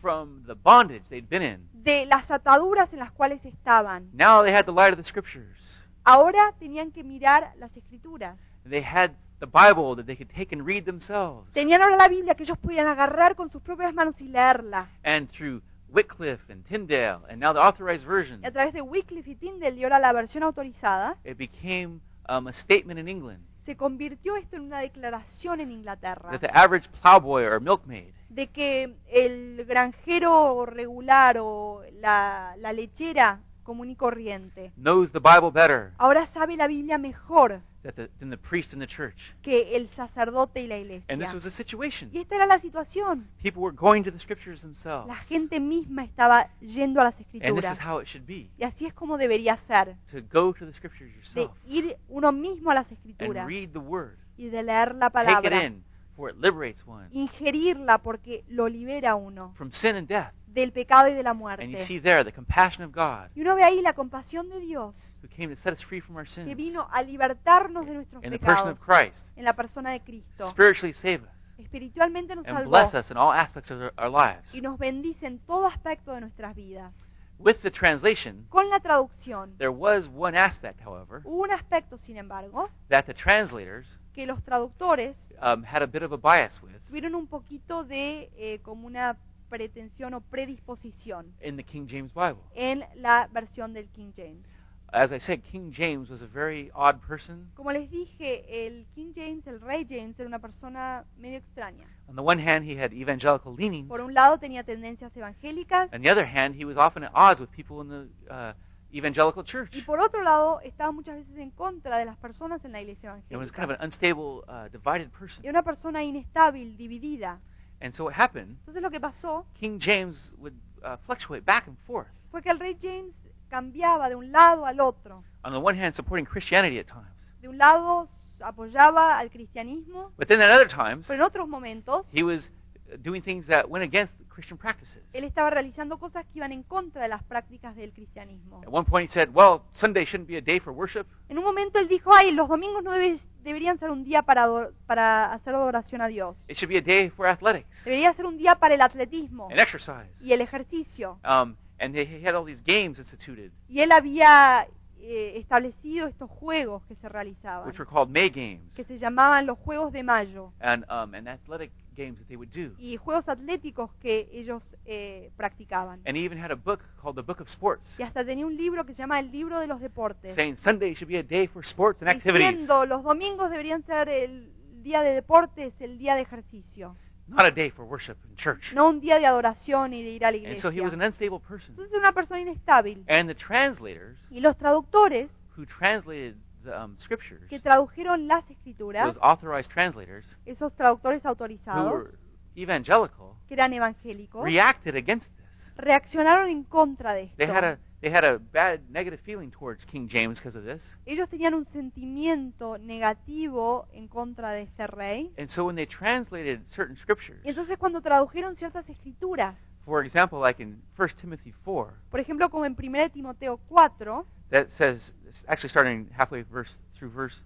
from 0.01 0.45
the 0.47 0.55
bondage 0.55 1.03
they'd 1.09 1.29
been 1.29 1.43
in. 1.43 1.69
de 1.83 2.07
las 2.07 2.31
ataduras 2.31 2.93
en 2.93 3.01
las 3.01 3.11
cuales 3.11 3.45
estaban. 3.45 4.09
Now 4.13 4.45
they 4.45 4.55
had 4.55 4.65
the 4.65 4.73
light 4.73 4.93
of 4.93 4.97
the 4.97 5.03
scriptures. 5.03 5.59
Ahora 6.05 6.55
tenían 6.61 6.93
que 6.93 7.03
mirar 7.03 7.53
las 7.59 7.77
escrituras. 7.77 8.39
They 8.65 8.81
had 8.81 9.11
the 9.41 9.47
Bible 9.47 9.97
that 9.97 10.07
they 10.07 10.17
could 10.17 10.33
take 10.33 10.55
and 10.55 10.65
read 10.65 10.85
themselves. 10.85 11.51
Tenían 11.51 11.83
ahora 11.83 11.97
la 11.97 12.07
Biblia 12.07 12.37
que 12.37 12.45
ellos 12.45 12.59
podían 12.59 12.87
agarrar 12.87 13.35
con 13.35 13.51
sus 13.51 13.61
propias 13.61 13.93
manos 13.93 14.15
y 14.21 14.29
leerla. 14.29 14.89
And 15.03 15.29
through 15.31 15.63
Wycliffe 15.89 16.49
and 16.49 16.65
Tyndale, 16.69 17.23
and 17.29 17.41
now 17.41 17.53
the 17.53 17.59
authorized 17.61 18.07
version, 18.07 18.39
Y 18.41 18.47
a 18.47 18.53
través 18.53 18.73
de 18.73 18.83
Wycliffe 18.83 19.33
y 19.33 19.35
Tyndale 19.35 19.75
y 19.75 19.83
ahora 19.83 19.99
la 19.99 20.13
versión 20.13 20.45
autorizada, 20.45 21.17
it 21.25 21.37
became 21.37 22.01
um, 22.29 22.47
a 22.47 22.53
statement 22.53 23.01
in 23.01 23.09
England 23.09 23.50
se 23.71 23.77
convirtió 23.77 24.35
esto 24.35 24.57
en 24.57 24.63
una 24.63 24.81
declaración 24.81 25.61
en 25.61 25.71
Inglaterra. 25.71 26.29
That 26.33 26.41
the 26.41 26.51
average 26.53 26.89
plowboy 27.01 27.45
or 27.45 27.61
milkmaid 27.61 28.13
de 28.29 28.49
que 28.49 28.97
el 29.09 29.65
granjero 29.65 30.67
regular 30.67 31.39
o 31.39 31.83
la, 32.01 32.57
la 32.59 32.73
lechera 32.73 33.39
común 33.63 33.91
y 33.91 33.95
corriente 33.95 34.73
knows 34.77 35.13
the 35.13 35.21
Bible 35.21 35.53
better. 35.53 35.93
ahora 35.99 36.27
sabe 36.35 36.57
la 36.57 36.67
Biblia 36.67 36.99
mejor 36.99 37.61
that 37.83 37.95
the, 37.95 38.09
than 38.19 38.31
the 38.31 38.37
priest 38.37 38.73
in 38.73 38.79
the 38.79 38.87
church. 38.87 39.17
que 39.43 39.75
el 39.77 39.89
sacerdote 39.97 40.61
y 40.61 40.67
la 40.67 40.77
iglesia. 40.79 41.05
And 41.09 41.21
this 41.23 41.33
was 41.33 41.45
the 41.45 41.51
situation. 41.51 42.11
Y 42.13 42.19
esta 42.19 42.35
era 42.37 42.47
la 42.47 42.59
situación. 42.61 43.27
People 43.43 43.63
were 43.63 43.75
going 43.75 44.03
to 44.05 44.11
the 44.13 44.19
scriptures 44.19 44.61
themselves. 44.61 45.09
La 45.09 45.17
gente 45.17 45.59
misma 45.61 46.05
estaba 46.05 46.51
yendo 46.61 47.01
a 47.01 47.05
las 47.05 47.15
And 47.15 47.25
this 47.27 47.35
escrituras. 47.43 47.79
is 47.79 47.85
how 47.87 48.01
it 48.01 48.07
should 48.09 48.27
be 48.27 48.51
Y 48.59 48.65
así 48.65 48.87
es 48.87 48.93
como 48.95 49.17
debería 49.19 49.57
ser, 49.67 49.97
to 50.11 50.19
go 50.33 50.53
to 50.53 50.67
the 50.67 50.73
scriptures 50.73 51.11
de 51.11 51.17
yourself 51.17 51.53
ir 51.67 51.97
uno 52.09 52.33
mismo 52.33 52.71
a 52.71 52.75
las 52.75 52.87
and 52.91 52.99
escrituras 52.99 53.47
read 53.47 53.71
the 53.73 53.79
word. 53.79 54.17
y 54.37 54.49
de 54.49 54.63
leer 54.63 54.95
la 54.95 55.11
Take 55.11 55.23
it 55.23 55.27
palabra 55.27 55.65
in 55.65 55.85
for 56.17 56.29
it 56.31 56.37
liberates 56.37 56.83
one 56.87 57.09
ingerirla 57.13 57.99
porque 57.99 58.45
lo 58.49 58.69
libera 58.69 59.15
uno 59.15 59.53
from 59.57 59.71
sin 59.73 59.97
and 59.97 60.09
death. 60.09 60.33
del 60.49 60.73
pecado 60.73 61.09
y 61.09 61.15
de 61.15 61.23
la 61.23 61.31
And 61.31 61.39
you 61.39 61.43
muerte. 61.43 61.85
see 61.87 61.99
there 62.01 62.25
the 62.25 62.33
compassion 62.33 62.83
of 62.85 62.93
God 62.93 63.31
Y 63.35 63.41
uno 63.43 63.55
ve 63.55 63.63
ahí 63.65 63.81
la 63.81 63.95
compasión 63.95 64.49
de 64.51 64.61
Dios 64.61 64.95
who 65.23 65.29
came 65.29 65.49
to 65.55 65.61
set 65.61 65.73
us 65.73 65.83
free 65.83 66.01
from 66.01 66.17
our 66.17 66.25
que 66.25 66.33
sins 66.33 66.57
vino 66.57 66.89
a 66.93 67.03
libertarnos 67.03 67.87
de 67.87 67.95
nuestros 67.95 68.25
in 68.25 68.31
the 68.31 68.39
person 68.39 68.57
pecados 68.57 68.73
of 68.73 68.81
Christ, 68.81 69.27
en 69.37 69.45
la 69.45 69.53
persona 69.55 69.91
de 69.93 70.01
Cristo. 70.01 70.49
spiritually 70.51 70.93
save 70.93 71.23
us, 71.25 71.31
Espiritualmente 71.59 72.35
nos 72.35 72.47
and 72.47 72.57
salvó 72.57 72.71
bless 72.71 72.95
us 72.95 73.11
in 73.11 73.17
all 73.19 73.33
aspects 73.33 73.71
of 73.71 73.81
our- 73.81 73.93
our 73.99 74.11
lives. 74.11 74.55
y 74.55 74.61
nos 74.61 74.79
bendice 74.79 75.27
en 75.27 75.39
todo 75.41 75.67
aspecto 75.67 76.13
de 76.15 76.21
nuestras 76.23 76.55
vidas. 76.57 76.93
With 77.39 77.57
the 77.63 77.71
translation, 77.71 78.47
Con 78.51 78.69
la 78.69 78.81
traducción, 78.81 79.57
there 79.57 79.71
was 79.71 80.09
one 80.15 80.37
aspect, 80.39 80.81
however, 80.85 81.21
hubo 81.25 81.43
un 81.45 81.51
aspecto, 81.53 81.97
sin 81.99 82.17
embargo, 82.19 82.69
that 82.89 83.05
the 83.07 83.15
translators 83.15 83.87
que 84.15 84.27
los 84.27 84.43
traductores 84.45 85.17
um, 85.43 85.65
had 85.65 85.83
a 85.83 85.87
bit 85.87 86.03
of 86.03 86.13
a 86.13 86.17
bias 86.19 86.61
with 86.63 86.73
tuvieron 86.89 87.15
un 87.15 87.27
poquito 87.27 87.83
de 87.85 88.31
eh, 88.37 88.59
como 88.63 88.87
una 88.87 89.17
pretensión 89.49 90.13
o 90.15 90.21
predisposición 90.21 91.33
in 91.43 91.57
the 91.57 91.65
King 91.65 91.87
James 91.89 92.13
Bible. 92.15 92.43
en 92.55 92.85
la 92.97 93.27
versión 93.33 93.73
del 93.73 93.89
King 93.89 94.13
James. 94.17 94.45
As 94.93 95.13
I 95.13 95.19
said, 95.21 95.43
King 95.45 95.73
James 95.73 96.11
was 96.11 96.21
a 96.21 96.27
very 96.27 96.71
odd 96.75 97.01
person. 97.07 97.49
Como 97.55 97.71
les 97.71 97.89
dije, 97.91 98.45
el 98.67 98.87
King 98.95 99.13
James, 99.15 99.47
el 99.47 99.61
rey 99.61 99.87
James, 99.89 100.19
era 100.19 100.27
una 100.27 100.41
persona 100.41 101.05
medio 101.17 101.39
extraña. 101.39 101.87
On 102.09 102.17
the 102.17 102.23
one 102.23 102.41
hand, 102.41 102.65
he 102.65 102.77
had 102.77 102.93
evangelical 102.93 103.55
leanings. 103.55 103.89
Por 103.89 104.01
un 104.01 104.13
lado 104.15 104.39
tenía 104.39 104.65
tendencias 104.65 105.17
evangélicas 105.17 105.93
On 105.93 106.03
the 106.03 106.11
other 106.11 106.27
hand, 106.27 106.57
he 106.57 106.65
was 106.65 106.77
often 106.77 107.05
at 107.05 107.13
odds 107.15 107.41
with 107.41 107.51
people 107.53 107.81
in 107.83 107.89
the 107.89 108.35
uh, 108.35 108.53
evangelical 108.93 109.45
church. 109.45 109.73
y 109.73 109.83
por 109.83 110.01
otro 110.01 110.23
lado 110.23 110.61
estaba 110.63 110.91
muchas 110.91 111.17
veces 111.19 111.39
en 111.39 111.51
contra 111.51 111.99
de 111.99 112.05
las 112.07 112.17
personas 112.17 112.65
en 112.65 112.73
la 112.73 112.81
iglesia 112.81 113.17
It 113.31 113.37
was 113.37 113.53
kind 113.53 113.71
of 113.71 113.79
an 113.79 113.85
unstable, 113.87 114.43
uh, 114.49 114.69
divided 114.73 115.13
person. 115.13 115.45
Era 115.45 115.51
una 115.53 115.63
persona 115.63 116.03
inestable, 116.03 116.77
dividida. 116.77 117.39
And 117.81 117.95
so 117.95 118.05
what 118.07 118.15
happened, 118.15 118.57
Entonces 118.67 118.83
lo 118.83 118.91
que 118.91 118.99
pasó 119.01 119.47
King 119.55 119.79
James 119.81 120.33
would 120.39 120.55
uh, 120.83 120.97
fluctuate 121.07 121.45
back 121.45 121.69
and 121.69 121.77
forth. 121.87 122.09
fue 122.33 122.43
que 122.43 122.51
el 122.51 122.59
rey 122.59 122.77
James 122.83 123.15
cambiaba 123.51 124.09
de 124.09 124.15
un 124.17 124.33
lado 124.33 124.65
al 124.65 124.81
otro. 124.81 125.23
On 125.43 125.53
the 125.53 125.59
one 125.59 125.79
hand, 125.79 125.95
supporting 125.95 126.25
Christianity 126.25 126.79
at 126.79 126.87
times. 126.87 127.11
De 127.43 127.49
un 127.49 127.59
lado 127.59 128.09
apoyaba 128.41 129.19
al 129.19 129.31
cristianismo, 129.31 130.13
But 130.17 130.29
then 130.29 130.41
at 130.41 130.51
other 130.51 130.69
times, 130.69 131.07
pero 131.07 131.23
en 131.23 131.27
otros 131.27 131.47
momentos 131.49 132.07
he 132.13 132.23
was 132.23 132.49
uh, 132.93 132.97
doing 132.99 133.21
things 133.23 133.47
that 133.47 133.67
went 133.69 133.85
against 133.85 134.15
Christian 134.29 134.57
practices. 134.57 135.03
él 135.13 135.25
estaba 135.25 135.51
realizando 135.51 135.99
cosas 135.99 136.25
que 136.27 136.39
iban 136.39 136.53
en 136.53 136.63
contra 136.63 137.03
de 137.03 137.09
las 137.09 137.23
prácticas 137.25 137.77
del 137.77 137.93
cristianismo. 137.93 138.61
At 138.63 138.69
one 138.73 138.85
point, 138.87 139.11
he 139.11 139.13
said, 139.13 139.29
Well, 139.35 139.63
Sunday 139.75 140.05
shouldn't 140.07 140.29
be 140.29 140.37
a 140.39 140.41
day 140.41 140.59
for 140.61 140.73
worship. 140.73 141.07
En 141.29 141.37
un 141.39 141.45
momento 141.45 141.79
él 141.79 141.89
dijo, 141.89 142.15
ay, 142.15 142.31
los 142.33 142.49
domingos 142.49 142.83
no 142.83 142.93
debe- 142.93 143.21
deberían 143.43 143.79
ser 143.79 143.91
un 143.91 144.05
día 144.05 144.23
para, 144.23 145.33
hacer 145.33 145.55
adoración 145.55 146.01
a 146.01 146.09
Dios. 146.09 146.37
It 146.49 146.57
should 146.57 146.71
be 146.71 146.79
a 146.79 146.83
day 146.83 147.11
for 147.11 147.27
athletics 147.27 147.69
Debería 147.85 148.13
ser 148.15 148.25
un 148.27 148.39
día 148.39 148.55
para 148.55 148.75
el 148.75 148.81
atletismo 148.81 149.49
and 149.51 149.59
exercise. 149.61 150.09
y 150.23 150.33
el 150.33 150.41
ejercicio. 150.41 151.19
Um, 151.25 151.57
and 151.81 151.95
they, 151.95 152.05
he 152.05 152.23
had 152.25 152.35
all 152.35 152.45
these 152.45 152.63
games 152.65 152.99
instituted, 152.99 153.51
Y 153.69 153.81
él 153.81 153.91
había 153.91 154.67
eh, 155.01 155.39
establecido 155.39 156.07
estos 156.07 156.29
juegos 156.31 156.83
que 156.85 156.95
se 156.97 157.09
realizaban, 157.09 157.67
which 157.67 157.79
were 157.79 157.89
called 157.91 158.11
May 158.11 158.29
games, 158.31 158.73
que 158.77 158.85
se 158.85 158.99
llamaban 158.99 159.47
los 159.47 159.59
Juegos 159.59 159.93
de 159.93 160.03
Mayo, 160.03 160.53
and, 160.61 160.85
um, 160.91 161.15
and 161.15 161.27
athletic 161.29 161.73
games 161.97 162.19
that 162.19 162.27
they 162.29 162.37
would 162.37 162.51
do. 162.53 162.75
y 162.79 162.97
juegos 162.97 163.29
atléticos 163.29 163.91
que 164.01 164.29
ellos 164.33 164.63
eh, 164.85 165.31
practicaban. 165.37 166.01
And 166.07 166.17
he 166.17 166.25
even 166.25 166.39
had 166.39 166.51
a 166.51 166.57
book 166.57 166.81
called 167.01 167.17
the 167.17 167.23
Book 167.23 167.41
of 167.41 167.49
Sports, 167.49 167.97
Y 167.99 168.03
hasta 168.03 168.25
tenía 168.25 168.47
un 168.47 168.57
libro 168.57 168.85
que 168.85 168.93
se 168.93 168.99
llama 168.99 169.19
El 169.19 169.31
Libro 169.33 169.59
de 169.59 169.67
los 169.67 169.81
Deportes, 169.81 170.35
saying 170.35 170.57
Sunday 170.59 170.95
should 170.95 171.09
be 171.09 171.19
a 171.19 171.23
day 171.23 171.49
for 171.49 171.65
sports 171.65 172.03
and 172.03 172.11
activities, 172.11 172.51
diciendo 172.51 172.85
los 172.85 173.03
domingos 173.03 173.51
deberían 173.51 173.83
ser 173.85 174.09
el 174.11 174.53
día 174.83 175.03
de 175.03 175.15
deportes, 175.15 175.73
el 175.81 175.99
día 175.99 176.15
de 176.15 176.23
ejercicio, 176.23 176.97
not 177.31 177.47
a 177.47 177.51
day 177.51 177.71
for 177.71 177.85
worship 177.85 178.17
and 178.25 178.37
church. 178.37 178.73
no 178.75 178.89
un 178.89 179.01
día 179.01 179.19
de 179.19 179.27
adoración 179.27 179.93
y 179.95 180.03
de 180.03 180.11
ir 180.11 180.25
a 180.25 180.31
la 180.31 180.37
And 180.49 180.59
so 180.59 180.69
he 180.71 180.81
was 180.81 180.93
iglesia. 180.93 180.95
an 180.95 181.03
unstable 181.03 181.41
person. 181.41 181.71
Entonces 181.71 181.93
era 181.93 182.01
una 182.01 182.13
persona 182.13 182.41
inestable. 182.41 182.99
And 183.09 183.29
the 183.29 183.35
translators 183.35 184.19
Y 184.31 184.41
los 184.41 184.57
traductores 184.57 185.29
who 185.57 185.65
translated 185.67 186.37
the 186.65 186.73
um, 186.77 186.97
scriptures, 186.99 187.41
que 187.49 187.59
tradujeron 187.61 188.27
las 188.29 188.49
escrituras, 188.51 189.05
those 189.15 189.19
authorized 189.23 189.71
translators 189.71 190.25
esos 190.45 190.75
traductores 190.75 191.23
who 191.25 191.29
autorizados, 191.29 191.93
were 191.93 192.11
evangelical, 192.57 193.37
que 193.49 193.55
eran 193.55 193.73
evangélicos, 193.73 194.45
reacted 194.45 194.95
against 194.97 195.27
this. 195.37 195.47
reaccionaron 195.77 196.49
en 196.51 196.65
contra 196.65 197.15
de 197.15 197.33
They 197.37 197.47
had 197.49 197.65
a 197.65 197.73
esto. 197.73 197.85
They 198.01 198.11
had 198.11 198.25
a 198.25 198.39
bad 198.39 198.81
negative 198.91 199.21
feeling 199.25 199.51
towards 199.51 199.85
King 199.85 200.09
James 200.09 200.39
because 200.39 200.57
of 200.57 200.65
this. 200.65 200.83
Ellos 201.07 201.29
tenían 201.29 201.55
un 201.55 201.67
sentimiento 201.67 202.79
negativo 202.79 203.87
en 203.93 204.09
contra 204.09 204.53
de 204.53 204.63
este 204.63 204.87
rey. 204.87 205.33
And 205.39 205.49
so 205.49 205.65
when 205.65 205.77
they 205.77 205.87
translated 205.87 206.63
certain 206.75 206.97
scriptures, 206.97 207.41
Y 207.45 207.51
entonces 207.51 207.77
cuando 207.79 208.01
tradujeron 208.01 208.57
ciertas 208.57 208.89
escrituras, 208.89 209.57
for 209.85 210.05
example, 210.05 210.41
like 210.41 210.63
in 210.63 210.81
1 210.97 211.09
Timothy 211.21 211.53
4, 211.65 211.93
por 212.11 212.21
ejemplo 212.21 212.51
como 212.51 212.65
en 212.65 212.77
1 212.79 213.11
Timoteo 213.11 213.59
4, 213.69 214.25
that 214.51 214.69
says, 214.77 215.13
actually 215.47 215.71
starting 215.71 216.09
halfway 216.17 216.43
verse 216.43 216.71
through 216.97 217.11
verse, 217.11 217.37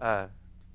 uh, 0.00 0.26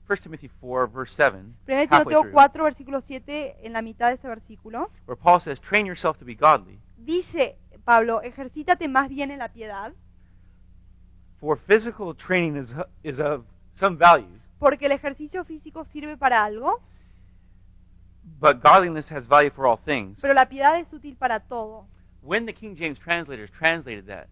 1 0.08 0.17
Timothy 0.23 0.49
4, 0.62 0.88
verse 0.88 1.12
7, 1.15 1.56
1 1.67 1.88
halfway 1.88 1.88
Timoteo 1.88 2.21
through, 2.21 2.32
4, 2.34 2.63
versículo 2.63 3.01
7, 3.01 3.56
en 3.63 3.73
la 3.73 3.82
mitad 3.82 4.10
de 4.10 4.15
ese 4.15 4.28
versículo, 4.28 4.89
where 5.06 5.15
Paul 5.15 5.39
says, 5.39 5.60
train 5.62 5.86
yourself 5.86 6.17
to 6.17 6.25
be 6.25 6.36
godly, 6.36 6.80
dice 6.97 7.56
Pablo, 7.86 8.21
ejercítate 8.24 8.88
más 8.88 9.10
bien 9.10 9.32
en 9.32 9.39
la 9.39 9.50
piedad, 9.50 9.93
for 11.39 11.58
physical 11.58 12.15
training 12.15 12.58
is, 12.58 12.74
is 13.04 13.19
of 13.19 13.45
some 13.76 13.95
value, 13.98 14.39
porque 14.60 14.88
el 14.88 14.91
ejercicio 14.93 15.43
físico 15.45 15.86
sirve 15.86 16.17
para 16.17 16.43
algo, 16.43 16.80
but 18.39 18.62
godliness 18.62 19.10
has 19.12 19.28
value 19.28 19.52
for 19.52 19.65
all 19.67 19.78
things. 19.78 20.19
pero 20.21 20.34
la 20.34 20.48
piedad 20.50 20.80
es 20.80 20.91
útil 20.91 21.15
para 21.15 21.39
todo. 21.39 21.86
When 22.21 22.45
the 22.48 22.54
King 22.54 22.76
James 22.76 22.98
translators 23.00 23.52
translated 23.52 24.08
that 24.08 24.28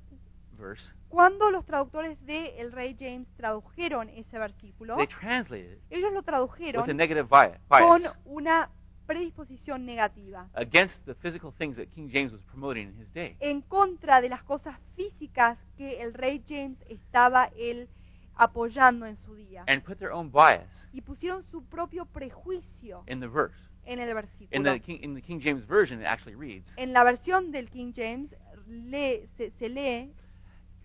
verse, 0.57 0.91
Cuando 1.09 1.51
los 1.51 1.63
traductores 1.63 2.17
de 2.25 2.59
el 2.59 2.71
rey 2.71 2.95
James 2.99 3.27
tradujeron 3.37 4.09
ese 4.09 4.39
versículo, 4.39 4.95
they 4.97 5.05
translated 5.05 5.73
it 5.73 5.79
ellos 5.91 6.11
lo 6.11 6.19
with 6.19 6.27
a 6.27 6.31
tradujeron 6.31 6.97
negative 6.97 7.27
bi- 7.29 7.51
con 7.69 8.01
una 8.25 8.67
predisposición 9.05 9.85
negativa 9.85 10.47
against 10.53 11.03
the 11.05 11.13
physical 11.15 11.51
things 11.57 11.75
that 11.75 11.87
King 11.93 12.09
James 12.11 12.31
was 12.31 12.41
promoting 12.43 12.89
in 12.89 12.99
his 13.01 13.11
day. 13.13 13.35
en 13.39 13.61
contra 13.61 14.21
de 14.21 14.29
las 14.29 14.43
cosas 14.43 14.77
físicas 14.95 15.57
que 15.77 16.01
el 16.01 16.13
rey 16.13 16.43
James 16.47 16.77
estaba 16.89 17.49
él 17.57 17.87
apoyando 18.35 19.05
en 19.05 19.17
su 19.25 19.35
día 19.35 19.63
and 19.67 19.83
put 19.83 19.97
their 19.99 20.11
own 20.11 20.31
bias 20.31 20.67
y 20.91 21.01
pusieron 21.01 21.43
su 21.51 21.63
propio 21.65 22.05
prejuicio 22.05 23.03
in 23.07 23.19
the 23.19 23.27
verse. 23.27 23.55
en 23.85 23.99
el 23.99 24.09
In 24.09 24.15
versículo. 24.15 24.63
the 24.73 24.79
King, 24.79 24.99
in 25.01 25.13
the 25.15 25.21
King 25.21 25.39
James 25.41 25.65
version, 25.67 25.99
it 26.01 26.05
actually 26.07 26.35
reads, 26.35 26.71
En 26.77 26.93
la 26.93 27.03
versión 27.03 27.51
del 27.51 27.69
King 27.69 27.91
James 27.95 28.33
lee- 28.67 29.27
se, 29.37 29.51
se 29.59 29.69
lee 29.69 30.11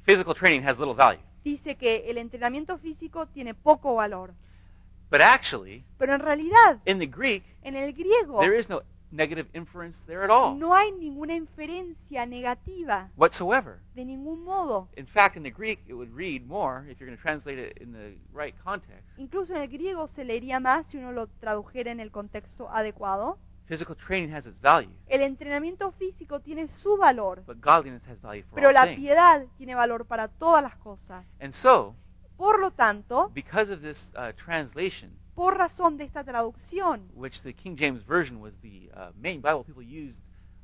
"Physical 0.04 0.34
training 0.34 0.62
has 0.66 0.78
little 0.78 0.94
value." 0.94 1.20
dice 1.44 1.76
que 1.76 2.10
el 2.10 2.18
entrenamiento 2.18 2.76
físico 2.78 3.26
tiene 3.28 3.54
poco 3.54 3.94
valor, 3.94 4.34
But 5.10 5.20
actually, 5.20 5.84
pero 5.98 6.14
en 6.14 6.20
realidad 6.20 6.78
in 6.84 6.98
the 6.98 7.06
Greek, 7.06 7.44
en 7.62 7.74
el 7.76 7.92
griego 7.92 8.40
there 8.40 8.58
is 8.58 8.68
no 8.68 8.82
negative 9.10 9.48
inference 9.54 9.98
there 10.06 10.22
at 10.22 10.28
all 10.30 10.54
no 10.58 10.74
hay 10.74 10.92
ninguna 10.92 11.34
inferencia 11.34 12.26
negativa 12.26 13.08
whatsoever. 13.16 13.78
de 13.94 14.04
ningún 14.04 14.44
modo. 14.44 14.88
In 14.96 15.06
fact, 15.06 15.36
in 15.36 15.42
the 15.42 15.50
Greek, 15.50 15.80
it 15.86 15.94
would 15.94 16.14
read 16.14 16.46
more 16.46 16.84
if 16.90 16.98
you're 17.00 17.06
going 17.06 17.16
to 17.16 17.22
translate 17.22 17.58
it 17.58 17.78
in 17.80 17.92
the 17.92 18.16
right 18.34 18.54
context. 18.62 19.06
Incluso 19.16 19.54
en 19.54 19.62
el 19.62 19.68
griego 19.68 20.08
se 20.08 20.24
leería 20.24 20.60
más 20.60 20.84
si 20.88 20.98
uno 20.98 21.12
lo 21.12 21.26
tradujera 21.40 21.90
en 21.90 22.00
el 22.00 22.10
contexto 22.10 22.68
adecuado. 22.70 23.38
Physical 23.66 23.96
training 23.96 24.30
has 24.34 24.46
its 24.46 24.60
value, 24.60 24.90
El 25.08 25.20
entrenamiento 25.22 25.90
físico 25.92 26.40
tiene 26.40 26.68
su 26.68 26.96
valor, 26.96 27.42
but 27.46 27.60
godliness 27.62 28.02
has 28.08 28.18
value 28.20 28.42
for 28.44 28.54
pero 28.54 28.68
all 28.68 28.74
la 28.74 28.84
things. 28.84 28.98
piedad 28.98 29.44
tiene 29.58 29.74
valor 29.74 30.06
para 30.06 30.28
todas 30.28 30.62
las 30.62 30.76
cosas. 30.76 31.24
And 31.40 31.52
so, 31.52 31.94
Por 32.38 32.60
lo 32.60 32.70
tanto, 32.70 33.30
because 33.34 33.68
of 33.68 33.82
this 33.82 34.08
uh, 34.14 34.30
translation, 34.36 35.10
por 35.34 35.58
razón 35.58 35.96
de 35.96 36.04
esta 36.04 36.22
traducción, 36.22 37.10
which 37.12 37.42
the 37.42 37.52
King 37.52 37.76
James 37.76 38.00
version 38.04 38.40
was 38.40 38.54
the 38.62 38.88
uh, 38.94 39.10
main 39.20 39.40
Bible 39.40 39.64
people 39.64 39.82
used 39.82 40.20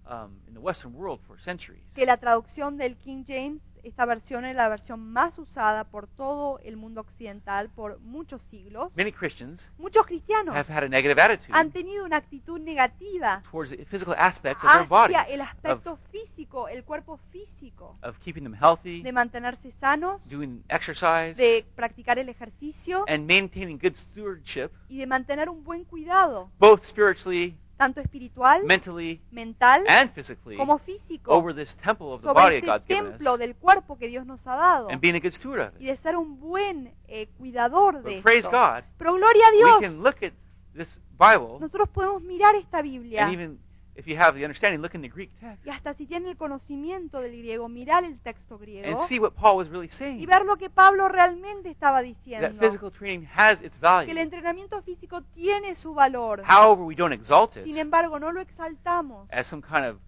um, 0.06 0.40
in 0.46 0.54
the 0.54 0.60
Western 0.60 0.94
world 0.94 1.18
for 1.26 1.36
centuries, 1.40 1.82
que 1.92 2.06
la 2.06 2.16
traducción 2.16 2.78
del 2.78 2.94
King 2.96 3.24
James, 3.26 3.60
esta 3.84 4.04
versión 4.06 4.44
es 4.44 4.56
la 4.56 4.68
versión 4.68 5.12
más 5.12 5.38
usada 5.38 5.84
por 5.84 6.06
todo 6.08 6.58
el 6.64 6.76
mundo 6.76 7.02
occidental 7.02 7.68
por 7.70 8.00
muchos 8.00 8.42
siglos, 8.50 8.90
many 8.96 9.12
Christians 9.12 9.68
muchos 9.78 10.06
cristianos 10.06 10.54
have 10.54 10.72
had 10.72 10.84
a 10.84 10.88
negative 10.88 11.20
attitude 11.20 11.52
han 11.52 11.70
tenido 11.70 12.04
una 12.04 12.16
actitud 12.16 12.60
negativa 12.60 13.42
towards 13.50 13.70
the 13.70 13.84
physical 13.84 14.14
aspects 14.18 14.64
of 14.64 14.70
their 14.70 14.86
hacia 14.88 15.22
el 15.22 15.40
of, 15.40 15.48
aspecto 15.48 15.98
físico, 16.10 16.68
el 16.68 16.84
cuerpo 16.84 17.18
físico, 17.30 17.98
of 18.02 18.16
keeping 18.18 18.42
them 18.42 18.54
healthy, 18.54 19.02
de 19.02 19.12
mantenerse 19.12 19.72
sanos, 19.80 20.28
doing 20.28 20.62
exercise, 20.68 21.34
de 21.34 21.64
practicar 21.74 22.18
el 22.18 22.28
ejercicio 22.28 23.04
and 23.08 23.26
maintaining 23.26 23.78
good 23.78 23.94
stewardship, 23.94 24.70
y 24.88 24.98
de 24.98 25.06
mantener 25.06 25.48
un 25.48 25.62
buen 25.62 25.84
cuidado, 25.84 26.50
both 26.58 26.84
spiritually, 26.84 27.56
tanto 27.76 28.00
espiritual, 28.00 28.62
mentally, 28.64 29.20
mental, 29.30 29.84
and 29.88 30.10
physically, 30.12 30.56
como 30.56 30.78
físico, 30.78 31.32
over 31.32 31.54
this 31.54 31.74
temple 31.82 32.12
of 32.12 32.22
the 32.22 32.28
body 32.32 32.56
sobre 32.56 32.66
God's 32.66 32.82
este 32.82 32.94
given 32.94 33.10
templo 33.12 33.32
us, 33.34 33.38
del 33.38 33.54
cuerpo 33.56 33.98
que 33.98 34.08
Dios 34.08 34.24
nos 34.26 34.40
ha 34.46 34.56
dado 34.56 34.88
and 34.90 35.00
being 35.00 35.16
a 35.16 35.20
good 35.20 35.32
steward 35.32 35.60
of 35.60 35.74
y 35.80 35.84
it. 35.90 35.96
de 35.96 36.02
ser 36.02 36.16
un 36.16 36.38
buen 36.40 36.92
eh, 37.08 37.28
cuidador 37.38 38.02
de 38.02 38.16
But 38.16 38.22
praise 38.22 38.46
esto. 38.46 38.50
God, 38.56 38.84
Pero 38.98 39.14
gloria 39.14 39.46
a 39.46 39.50
we 39.50 39.56
Dios, 39.56 39.80
can 39.80 40.02
look 40.02 40.22
at 40.22 40.32
this 40.74 41.00
Bible, 41.18 41.58
nosotros 41.60 41.88
podemos 41.90 42.22
mirar 42.22 42.54
esta 42.56 42.82
Biblia 42.82 43.24
and 43.24 43.32
even 43.34 43.58
if 43.96 44.06
you 44.06 44.16
have 44.18 44.36
the 44.36 44.44
understanding, 44.44 44.80
look 44.80 44.94
in 44.94 45.02
the 45.02 45.08
Greek 45.08 45.30
text 45.40 45.64
y 45.66 45.70
hasta 45.70 45.94
si 45.94 46.06
tienen 46.06 46.28
el 46.30 46.36
conocimiento 46.36 47.20
del 47.20 47.36
griego, 47.38 47.68
mirar 47.68 48.04
el 48.04 48.18
texto 48.20 48.56
and 48.56 48.62
griego 48.64 49.06
see 49.06 49.18
what 49.18 49.32
Paul 49.34 49.56
was 49.56 49.68
really 49.68 49.86
y 49.86 49.90
saying. 49.90 50.26
ver 50.26 50.44
lo 50.44 50.56
que 50.56 50.68
Pablo 50.70 51.08
realmente 51.08 51.70
estaba 51.70 51.98
That 51.98 52.04
diciendo. 52.06 52.60
physical 52.60 52.90
training 52.90 53.26
has 53.34 53.60
its 53.60 53.70
Que 53.78 53.86
el 53.86 54.06
value. 54.06 54.18
entrenamiento 54.20 54.82
físico 54.82 55.22
tiene 55.34 55.74
su 55.76 55.94
valor. 55.94 56.42
However, 56.46 56.82
we 56.84 56.94
don't 56.96 57.12
exalt 57.12 57.52
Sin 57.54 57.68
it 57.68 57.78
embargo, 57.78 58.18
no 58.18 58.32
lo 58.32 58.40
exaltamos 58.40 59.28
as 59.30 59.46
some 59.46 59.62
kind 59.62 59.84
of 59.86 59.98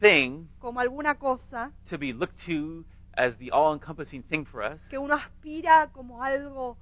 thing 0.00 0.48
como 0.58 0.80
alguna 0.80 1.14
cosa 1.16 1.70
to 1.88 1.98
be 1.98 2.12
looked 2.12 2.38
to 2.46 2.84
as 3.16 3.36
the 3.38 3.50
all-encompassing 3.52 4.22
thing 4.24 4.44
for 4.44 4.62
us. 4.62 4.80
que 4.88 4.98
uno 4.98 5.14
aspira 5.14 5.88
como 5.92 6.22
algo 6.22 6.76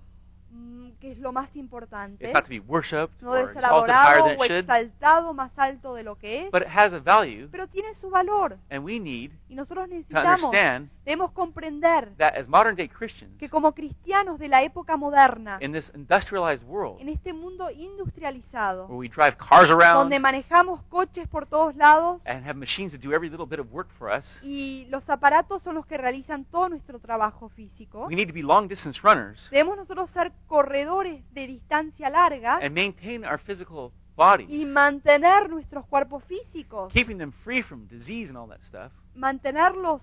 que 1.01 1.13
es 1.13 1.19
lo 1.19 1.33
más 1.33 1.55
importante. 1.57 2.25
It's 2.25 2.33
not 2.33 2.45
to 2.45 2.49
be 2.49 2.61
worshipped 2.61 3.21
No 3.23 3.35
debe 3.35 3.53
ser 3.55 3.65
adorado 3.65 4.27
o 4.39 4.45
exaltado 4.45 5.35
más 5.35 5.51
alto 5.59 5.95
de 5.95 6.05
lo 6.05 6.17
que 6.17 6.45
es, 6.47 6.51
but 6.53 6.63
it 6.63 6.69
has 6.69 6.93
a 6.93 7.01
value, 7.01 7.49
pero 7.51 7.67
tiene 7.67 7.93
su 7.95 8.09
valor. 8.11 8.57
and 8.71 8.85
we 8.85 9.01
need 9.01 9.33
Y 9.49 9.55
nosotros 9.55 9.89
to 9.89 9.95
necesitamos, 9.95 10.45
understand 10.45 10.91
debemos 11.05 11.33
comprender 11.33 12.15
that 12.17 12.37
as 12.37 12.49
modern-day 12.49 12.89
Christians 12.89 13.37
que 13.39 13.49
como 13.49 13.73
cristianos 13.73 14.39
de 14.39 14.49
la 14.49 14.63
época 14.63 14.97
moderna, 14.97 15.59
in 15.61 15.73
this 15.73 15.91
industrialized 15.95 16.65
world, 16.67 17.01
en 17.01 17.09
este 17.09 17.33
mundo 17.33 17.71
industrializado, 17.71 18.87
where 18.87 18.99
we 18.99 19.09
drive 19.09 19.37
cars 19.37 19.71
around 19.71 19.95
donde 19.95 20.19
manejamos 20.21 20.83
coches 20.85 21.27
por 21.29 21.47
todos 21.47 21.75
lados 21.77 22.21
and 22.25 22.47
have 22.47 22.55
machines 22.55 22.93
to 22.93 22.99
do 22.99 23.15
every 23.15 23.29
little 23.29 23.47
bit 23.47 23.59
of 23.59 23.67
work 23.73 23.89
for 23.99 24.11
us, 24.11 24.39
y 24.43 24.87
los 24.91 25.09
aparatos 25.09 25.63
son 25.63 25.75
los 25.75 25.87
que 25.87 25.97
realizan 25.99 26.45
todo 26.45 26.69
nuestro 26.69 27.01
trabajo 27.01 27.49
físico, 27.51 28.07
we 28.07 28.15
need 28.15 28.29
to 28.29 28.35
be 28.35 28.43
long-distance 28.43 29.01
runners 29.03 29.49
debemos 29.51 29.77
nosotros 29.77 30.11
ser 30.11 30.33
corredores 30.47 31.23
de 31.33 31.47
distancia 31.47 32.09
larga 32.11 32.59
and 32.63 32.73
maintain 32.73 33.25
our 33.25 33.39
physical 33.39 33.91
bodies, 34.15 34.49
y 34.51 34.65
mantener 34.67 35.51
nuestros 35.51 35.85
cuerpos 35.87 36.23
físicos, 36.25 36.93
keeping 36.93 37.19
them 37.19 37.33
free 37.45 37.63
from 37.63 37.89
disease 37.89 38.29
and 38.29 38.37
all 38.37 38.49
that 38.49 38.61
stuff, 38.63 38.93
mantenerlos 39.15 40.01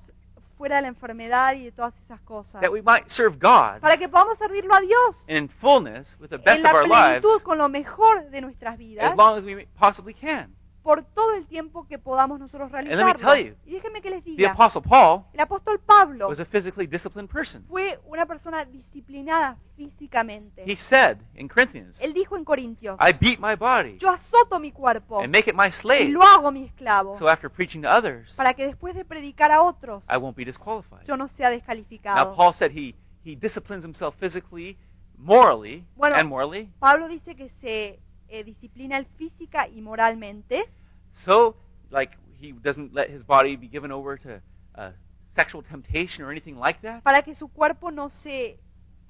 fuera 0.60 0.76
de 0.76 0.82
la 0.82 0.88
enfermedad 0.90 1.54
y 1.54 1.64
de 1.64 1.72
todas 1.72 1.94
esas 2.04 2.20
cosas, 2.20 2.60
that 2.60 2.70
we 2.70 2.82
might 2.82 3.08
serve 3.08 3.38
God 3.40 3.80
para 3.80 3.96
que 3.98 4.10
podamos 4.10 4.38
servirlo 4.38 4.76
a 4.76 4.82
Dios. 4.82 5.16
in 5.28 5.48
fullness 5.48 6.14
with 6.20 6.28
the 6.28 6.38
best 6.38 6.60
en 6.60 6.66
of 6.66 6.74
la 6.74 6.80
our 6.80 6.88
lives 6.88 7.22
plenitud 7.22 7.42
con 7.44 7.58
lo 7.58 7.70
mejor 7.70 8.30
de 8.30 8.42
nuestras 8.42 8.78
vidas. 8.78 9.10
as 9.10 9.18
long 9.18 9.38
as 9.38 9.46
we 9.46 9.66
possibly 9.80 10.14
can. 10.14 10.54
Por 10.84 11.04
todo 11.04 11.34
el 11.34 11.46
tiempo 11.46 11.86
que 11.88 12.00
podamos 12.00 12.40
nosotros 12.40 12.72
realizarlo. 12.72 13.36
you, 13.36 13.56
Y 13.66 13.74
déjenme 13.74 14.02
que 14.02 14.10
les 14.10 14.24
The 14.24 14.32
diga, 14.32 14.56
Paul 14.56 15.24
el 15.34 15.40
apóstol 15.40 15.80
Pablo 15.80 16.28
was 16.30 16.40
a 16.40 16.46
physically 16.46 16.88
disciplined 16.88 17.30
person. 17.30 17.64
fue 17.68 18.00
una 18.08 18.26
persona 18.26 18.66
disciplinada 18.66 19.58
físicamente. 19.76 20.64
He 20.66 20.76
said 20.76 21.18
in 21.36 21.48
Corinthians, 21.48 22.00
Él 22.02 22.14
dijo 22.14 22.38
en 22.38 22.46
Corintios, 22.46 22.98
I 23.00 23.14
beat 23.14 23.40
my 23.40 23.56
body 23.56 23.98
yo 23.98 24.10
azoto 24.10 24.60
mi 24.60 24.72
cuerpo 24.72 25.22
and 25.22 25.32
make 25.32 25.50
it 25.50 25.56
my 25.56 25.68
y 25.68 25.72
slave, 25.72 26.06
lo 26.10 26.24
hago 26.24 26.52
mi 26.52 26.64
esclavo 26.66 27.18
so 27.18 27.28
after 27.28 27.50
preaching 27.50 27.82
to 27.82 27.90
others, 27.90 28.34
para 28.36 28.54
que 28.54 28.66
después 28.66 28.96
de 28.96 29.06
predicar 29.06 29.52
a 29.52 29.62
otros 29.62 30.04
I 30.10 30.18
won't 30.18 30.36
be 30.36 30.46
disqualified. 30.46 31.06
yo 31.06 31.18
no 31.18 31.28
sea 31.30 31.50
Now, 31.50 31.52
descalificado. 31.56 32.36
Paul 32.36 32.54
said 32.54 32.72
he, 32.72 32.96
he 33.24 33.36
disciplines 33.36 33.84
himself 33.84 34.16
physically, 34.20 34.78
morally, 35.18 35.84
Bueno, 35.96 36.16
and 36.16 36.30
morally, 36.30 36.70
Pablo 36.80 37.08
dice 37.08 37.36
que 37.36 37.50
se 37.62 38.00
eh, 38.30 38.44
disciplina 38.44 39.04
física 39.18 39.68
y 39.68 39.82
moralmente 39.82 40.66
so 41.12 41.56
like 41.90 42.16
he 42.40 42.54
doesn't 42.54 42.94
let 42.94 43.10
his 43.10 43.24
body 43.26 43.56
be 43.56 43.68
given 43.68 43.92
over 43.92 44.18
to 44.18 44.42
uh, 44.76 44.92
sexual 45.36 45.62
temptation 45.64 46.24
or 46.24 46.32
anything 46.32 46.58
like 46.58 46.80
that. 46.82 47.02
para 47.04 47.22
que 47.24 47.36
su 47.36 47.48
cuerpo 47.50 47.92
no 47.92 48.10
se 48.10 48.60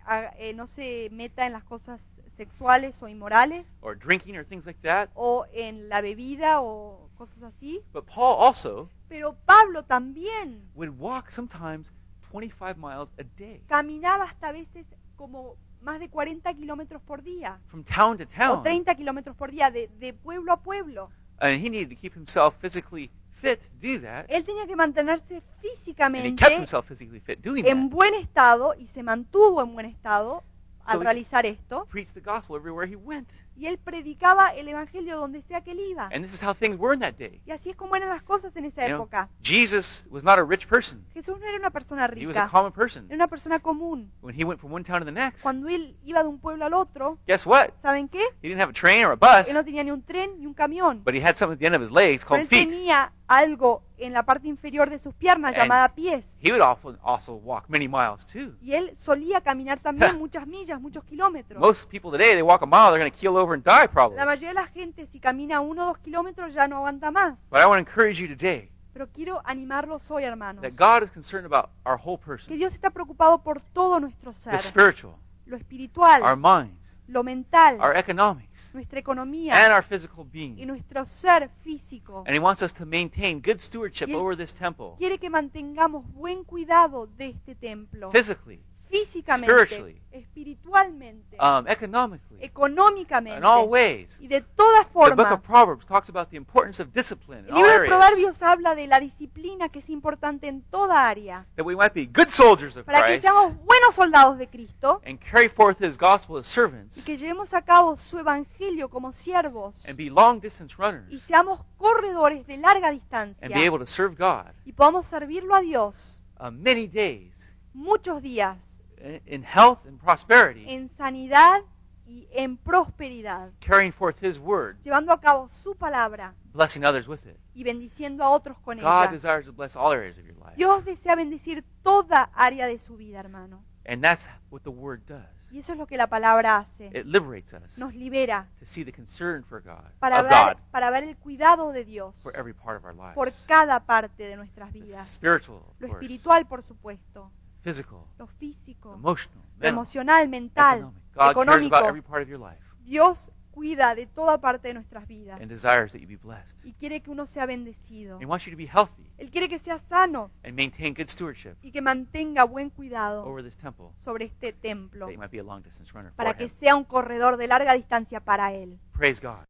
haga- 0.06 0.34
eh, 0.38 0.54
no 0.54 0.68
se 0.68 1.10
meta 1.12 1.46
en 1.46 1.54
las 1.54 1.64
cosas 1.64 2.00
sexuales 2.38 2.96
o 3.04 3.08
inmorales 3.08 3.66
or 3.82 3.98
drinking 3.98 4.38
or 4.38 4.46
things 4.46 4.66
like 4.66 4.80
that. 4.82 5.10
o 5.14 5.46
en 5.54 5.90
la 5.90 6.02
bebida 6.02 6.62
o 6.62 7.10
cosas 7.18 7.44
así. 7.44 7.82
But 7.94 8.06
Paul 8.06 8.38
also 8.40 8.90
Pero 9.10 9.34
Pablo 9.46 9.84
también 9.84 10.70
would 10.76 10.92
walk 10.98 11.32
sometimes 11.32 11.92
25 12.32 12.78
miles 12.78 13.10
a 13.18 13.24
day 13.38 13.62
caminaba 13.68 14.26
hasta 14.26 14.52
veces 14.52 14.86
como 15.16 15.58
más 15.82 16.00
de 16.00 16.10
40 16.10 16.54
kilómetros 16.56 17.02
por 17.04 17.24
día 17.24 17.60
from 17.68 17.84
town 17.84 18.18
to 18.18 18.24
o 18.24 18.28
town. 18.28 18.64
30 18.64 18.96
kilómetros 18.96 19.36
por 19.36 19.52
día 19.52 19.72
de, 19.72 19.90
de 20.00 20.14
pueblo 20.14 20.52
a 20.52 20.58
pueblo. 20.58 21.10
And 21.40 21.54
he 21.64 21.70
needed 21.70 21.90
to 21.90 21.96
keep 21.96 22.14
himself 22.16 22.56
physically 22.60 23.10
fit 23.42 23.60
to 23.62 23.68
do 23.82 24.02
that. 24.02 24.26
Él 24.30 24.44
tenía 24.44 24.68
que 24.68 24.76
mantenerse 24.76 25.36
And 25.36 25.44
he 25.64 25.70
físicamente 25.70 26.36
kept 26.36 26.58
himself 26.58 26.86
physically 26.88 27.22
fit 27.22 27.40
doing 27.42 27.66
en 27.66 27.90
that. 27.90 27.96
buen 27.96 28.14
estado 28.16 28.74
y 28.78 28.88
se 28.88 29.02
mantuvo 29.04 29.62
en 29.62 29.74
buen 29.74 29.86
estado 29.86 30.44
al 30.86 31.00
he- 31.00 31.04
realizar 31.04 31.46
esto. 31.46 31.86
Preached 31.90 32.14
the 32.14 32.20
gospel 32.22 32.58
everywhere 32.58 32.86
he 32.92 32.96
went. 32.98 33.28
Y 33.60 33.68
él 33.68 33.78
predicaba 33.78 34.50
el 34.56 34.70
evangelio 34.70 35.18
donde 35.18 35.42
sea 35.42 35.60
que 35.60 35.72
él 35.72 35.80
iba. 35.92 36.06
And 36.14 36.24
this 36.24 36.34
is 36.34 36.42
how 36.42 36.54
things 36.54 36.80
were 36.80 36.94
in 36.94 37.02
that 37.02 37.16
day. 37.16 37.42
Y 37.46 37.52
así 37.52 37.72
es 37.72 37.76
como 37.76 37.96
eran 37.98 38.08
las 38.08 38.24
cosas 38.24 38.56
en 38.56 38.64
esa 38.66 38.84
You 38.84 38.96
know, 38.96 39.04
época. 39.04 39.28
Jesus 39.44 40.06
was 40.10 40.24
not 40.24 40.40
a 40.40 40.44
rich 40.44 40.66
person. 40.68 41.04
Jesús 41.14 41.38
no 41.40 41.46
era 41.46 41.58
una 41.58 41.70
persona 41.70 42.06
He 42.16 42.26
was 42.26 42.38
a 42.38 42.44
rica, 42.46 42.50
common 42.50 42.72
person. 42.72 43.06
era 43.08 43.16
una 43.16 43.28
persona 43.28 43.60
común. 43.60 44.10
When 44.22 44.34
he 44.40 44.46
went 44.46 44.62
from 44.62 44.72
one 44.72 44.86
town 44.86 45.00
to 45.00 45.06
the 45.06 45.12
next, 45.12 45.42
Cuando 45.44 45.68
él 45.68 45.98
iba 46.06 46.24
de 46.24 46.30
un 46.30 46.40
pueblo 46.40 46.64
al 46.66 46.74
otro, 46.74 47.18
guess 47.28 47.46
what? 47.46 47.72
¿saben 47.82 48.08
qué? 48.08 48.24
He 48.42 48.48
didn't 48.48 48.62
have 48.62 48.70
a 48.70 48.74
train 48.74 49.04
or 49.06 49.12
a 49.12 49.16
bus, 49.18 49.48
Él 49.50 49.54
no 49.56 49.66
tenía 49.66 49.84
ni 49.84 49.92
un 49.92 50.04
tren 50.04 50.40
ni 50.40 50.46
un 50.46 50.54
camión. 50.54 51.04
but 51.04 51.14
he 51.14 51.22
had 51.22 51.36
something 51.36 51.56
at 51.56 51.60
the 51.60 51.66
end 51.66 51.76
of 51.76 51.82
his 51.82 51.92
legs 51.92 52.24
Pero 52.24 52.30
called 52.30 52.42
él 52.44 52.48
feet. 52.48 52.70
tenía 52.70 53.12
algo 53.28 53.84
en 54.00 54.14
la 54.14 54.24
parte 54.24 54.48
inferior 54.48 54.90
de 54.90 54.98
sus 55.00 55.14
piernas 55.16 55.50
And- 55.54 55.58
llamada 55.64 55.90
pies. 55.94 56.24
He 56.42 56.52
would 56.54 56.62
also 57.04 57.34
walk 57.34 57.66
many 57.70 57.88
miles 57.88 58.26
too. 58.28 58.56
Y 58.62 58.74
él 58.74 58.96
solía 59.00 59.42
caminar 59.42 59.80
también 59.82 60.18
muchas 60.20 60.48
millas, 60.48 60.80
muchos 60.80 61.04
kilómetros. 61.04 61.60
Most 61.60 61.90
people 61.90 62.10
today, 62.12 62.34
they 62.34 62.42
walk 62.42 62.62
a 62.62 62.66
mile, 62.66 62.92
they're 62.92 62.98
going 63.00 63.12
to 63.12 63.18
keel 63.18 63.36
over 63.38 63.49
and 63.54 63.64
die 63.64 63.88
probably. 63.88 64.18
La 64.18 64.26
mayoría 64.26 64.50
de 64.50 64.54
la 64.56 64.68
gente, 64.68 65.08
si 65.08 65.20
camina 65.20 65.62
uno 65.62 65.84
o 65.84 65.86
dos 65.88 65.98
kilómetros, 66.00 66.54
ya 66.54 66.68
no 66.68 66.78
aguanta 66.78 67.12
más. 67.12 67.38
But 67.50 67.60
I 67.62 67.66
want 67.66 67.86
to 67.86 67.90
encourage 67.90 68.20
you 68.20 68.28
today 68.28 68.70
Pero 68.94 69.08
quiero 69.14 69.42
animarlos 69.46 70.10
hoy, 70.12 70.24
hermanos. 70.24 70.62
that 70.62 70.76
God 70.76 71.04
is 71.04 71.12
concerned 71.12 71.46
about 71.46 71.70
our 71.86 71.98
whole 71.98 72.18
Que 72.18 72.26
person, 72.26 72.58
Dios 72.58 72.74
está 72.74 72.90
preocupado 72.90 73.42
por 73.42 73.62
todo 73.74 74.00
nuestro 74.00 74.34
the 74.44 74.60
spiritual, 74.60 75.16
Lo 75.46 75.56
espiritual, 75.56 76.22
our 76.22 76.36
minds, 76.36 76.78
lo 77.08 77.24
mental, 77.24 77.80
our 77.80 77.96
economics, 77.96 78.70
nuestra 78.74 79.00
and 79.00 79.74
our 79.74 79.84
physical 79.84 80.26
y 80.26 80.30
being. 80.32 80.68
nuestro 80.68 81.06
ser 81.06 81.50
físico. 81.64 82.24
And 82.28 82.36
He 82.36 82.40
wants 82.40 82.62
us 82.62 82.74
to 82.74 82.86
maintain 82.86 83.42
good 83.42 83.60
stewardship 83.60 84.10
over 84.14 84.36
this 84.36 84.54
temple, 84.54 84.96
Quiere 84.98 85.18
que 85.18 85.30
mantengamos 85.30 86.06
buen 86.14 86.44
cuidado 86.44 87.08
de 87.18 87.30
este 87.30 87.56
templo. 87.56 88.12
physically, 88.12 88.60
Físicamente, 88.90 89.46
spiritually, 89.52 90.02
espiritualmente, 90.12 91.38
um, 91.40 91.68
economically, 91.68 92.40
económicamente 92.44 93.38
in 93.38 93.46
all 93.46 93.68
ways. 93.70 94.18
y 94.20 94.28
de 94.28 94.42
todas 94.42 94.88
The 94.88 94.94
book 94.94 95.16
formas. 95.16 95.32
of 95.32 95.42
Proverbs 95.44 95.86
talks 95.86 96.10
about 96.10 96.30
the 96.30 96.38
importance 96.38 96.82
of 96.82 96.90
discipline 96.92 97.42
in 97.48 97.50
El 97.50 97.58
all 97.58 97.62
libro 97.64 97.70
de 97.70 97.76
areas, 97.78 97.98
Proverbios 97.98 98.42
habla 98.42 98.74
de 98.76 98.88
la 98.88 99.00
disciplina 99.00 99.70
que 99.70 99.80
es 99.80 99.90
importante 99.90 100.48
en 100.48 100.64
toda 100.64 101.08
área. 101.08 101.46
that 101.56 101.64
we 101.66 101.76
might 101.76 101.94
be 101.94 102.06
good 102.08 102.30
soldiers 102.34 102.76
of 102.78 102.86
Para 102.86 103.06
que 103.08 103.22
seamos 103.22 103.56
buenos 103.64 103.94
soldados 103.96 104.38
de 104.40 104.48
Cristo 104.48 105.02
and 105.06 105.20
carry 105.20 105.50
forth 105.50 105.80
His 105.82 105.98
gospel 105.98 106.38
as 106.38 106.48
y 106.48 106.52
servants 106.52 107.04
que 107.04 107.18
llevemos 107.18 107.54
a 107.54 107.62
cabo 107.62 107.96
su 107.98 108.18
evangelio 108.18 108.90
como 108.90 109.14
siervos 109.14 109.76
and 109.86 109.98
be 109.98 110.10
long 110.10 110.40
distance 110.42 110.76
runners 110.78 111.06
y 111.12 111.20
seamos 111.22 111.60
corredores 111.78 112.46
de 112.48 112.58
larga 112.58 112.88
and 112.88 112.98
be 112.98 113.00
distancia 113.02 113.66
able 113.68 113.78
to 113.78 113.86
serve 113.86 114.16
God 114.16 114.52
y 114.66 114.74
podamos 114.74 115.06
servirlo 115.08 115.54
a 115.54 115.62
Dios 115.62 115.96
uh, 116.40 116.50
many 116.50 116.88
days 116.88 117.34
muchos 117.74 118.22
días 118.24 118.58
in, 119.00 119.22
in 119.26 119.44
health 119.44 119.80
and 119.88 120.00
prosperity, 120.00 120.66
en 120.68 120.90
sanidad 120.98 121.62
y 122.08 122.28
en 122.32 122.58
prosperidad, 122.58 123.52
carrying 123.60 123.92
forth 123.94 124.18
His 124.24 124.38
word, 124.40 124.78
llevando 124.84 125.12
a 125.14 125.20
cabo 125.22 125.48
su 125.50 125.76
palabra 125.76 126.34
blessing 126.54 126.84
others 126.84 127.08
with 127.08 127.26
it. 127.26 127.38
y 127.54 127.64
bendiciendo 127.64 128.24
a 128.24 128.30
otros 128.30 128.58
con 128.60 128.78
God 128.78 129.04
ella. 129.04 129.12
desires 129.12 129.46
to 129.46 129.54
bless 129.54 129.76
all 129.76 129.92
areas 129.94 130.18
of 130.18 130.26
your 130.26 130.36
life. 130.38 130.56
Dios 130.56 130.84
desea 130.86 131.16
bendecir 131.16 131.64
toda 131.84 132.30
área 132.34 132.68
de 132.68 132.80
su 132.80 132.98
vida, 132.98 133.20
hermano. 133.20 133.64
And 133.86 134.02
that's 134.04 134.26
what 134.50 134.62
the 134.64 134.70
word 134.70 135.02
does. 135.08 135.26
Y 135.52 135.58
eso 135.60 135.72
es 135.72 135.80
lo 135.80 135.88
que 135.88 135.98
la 135.98 136.06
palabra 136.06 136.58
hace. 136.58 136.92
It 136.94 137.06
liberates 137.08 137.52
us 137.54 137.76
Nos 137.76 137.96
libera 137.96 138.48
to 138.60 138.66
see 138.68 138.84
the 138.86 138.92
concern 138.94 139.44
for 139.44 139.62
God, 139.62 139.90
para 140.00 140.20
of 140.22 140.28
ver, 140.30 140.56
God 140.58 140.64
para 140.70 140.92
ver 140.92 141.04
el 141.06 141.18
cuidado 141.18 141.72
de 141.72 141.86
Dios 141.86 142.14
for 142.22 142.36
every 142.38 142.54
part 142.54 142.78
of 142.78 142.86
our 142.86 142.94
lives. 142.94 143.16
por 143.16 143.32
cada 143.48 143.80
parte 143.80 144.28
de 144.28 144.36
nuestras 144.36 144.72
vidas. 144.72 145.10
spiritual, 145.10 145.58
of 145.58 145.82
Lo 145.82 145.88
course, 145.88 146.06
espiritual, 146.06 146.46
por 146.46 146.62
supuesto, 146.64 147.32
physical, 147.62 148.06
lo 148.18 148.28
físico, 148.28 148.94
emotional, 148.94 149.38
lo 149.38 149.52
mental, 149.52 149.70
emocional, 149.70 150.30
mental, 150.30 150.92
económico. 151.16 151.78
every 151.88 152.02
part 152.02 152.24
of 152.24 152.30
your 152.30 152.40
life 152.40 152.62
Dios 152.86 153.18
cuida 153.52 153.94
de 153.94 154.06
toda 154.06 154.38
parte 154.38 154.70
de 154.70 154.74
nuestras 154.76 155.06
vidas 155.08 155.40
and 155.42 155.50
desires 155.50 155.92
that 155.92 156.00
you 156.00 156.08
be 156.08 156.16
blessed. 156.16 156.64
y 156.64 156.74
quiere 156.74 157.02
que 157.02 157.12
uno 157.12 157.26
sea 157.26 157.46
bendecido. 157.46 158.18
He 158.22 158.26
wants 158.26 158.46
you 158.46 158.52
to 158.52 158.58
be 158.58 158.68
healthy 158.68 159.12
Él 159.18 159.30
quiere 159.32 159.50
que 159.50 159.60
sea 159.60 159.80
sano 159.90 160.32
and 160.44 160.54
maintain 160.56 160.94
good 160.94 161.10
stewardship 161.10 161.56
y 161.62 161.72
que 161.72 161.82
mantenga 161.82 162.46
buen 162.46 162.70
cuidado 162.70 163.26
over 163.26 163.44
this 163.44 163.58
temple 163.58 163.88
sobre 164.06 164.26
este 164.26 164.54
templo 164.54 165.08
that 165.08 165.14
you 165.14 165.20
might 165.20 165.32
be 165.32 165.40
a 165.40 165.44
long 165.44 165.62
distance 165.62 165.92
runner 165.94 166.14
para 166.14 166.32
for 166.32 166.38
que 166.38 166.46
Him. 166.46 166.52
sea 166.60 166.76
un 166.76 166.86
corredor 166.86 167.36
de 167.38 167.48
larga 167.48 167.74
distancia 167.74 168.22
para 168.22 168.54
Él. 168.54 168.80
Praise 168.94 169.20
God. 169.22 169.49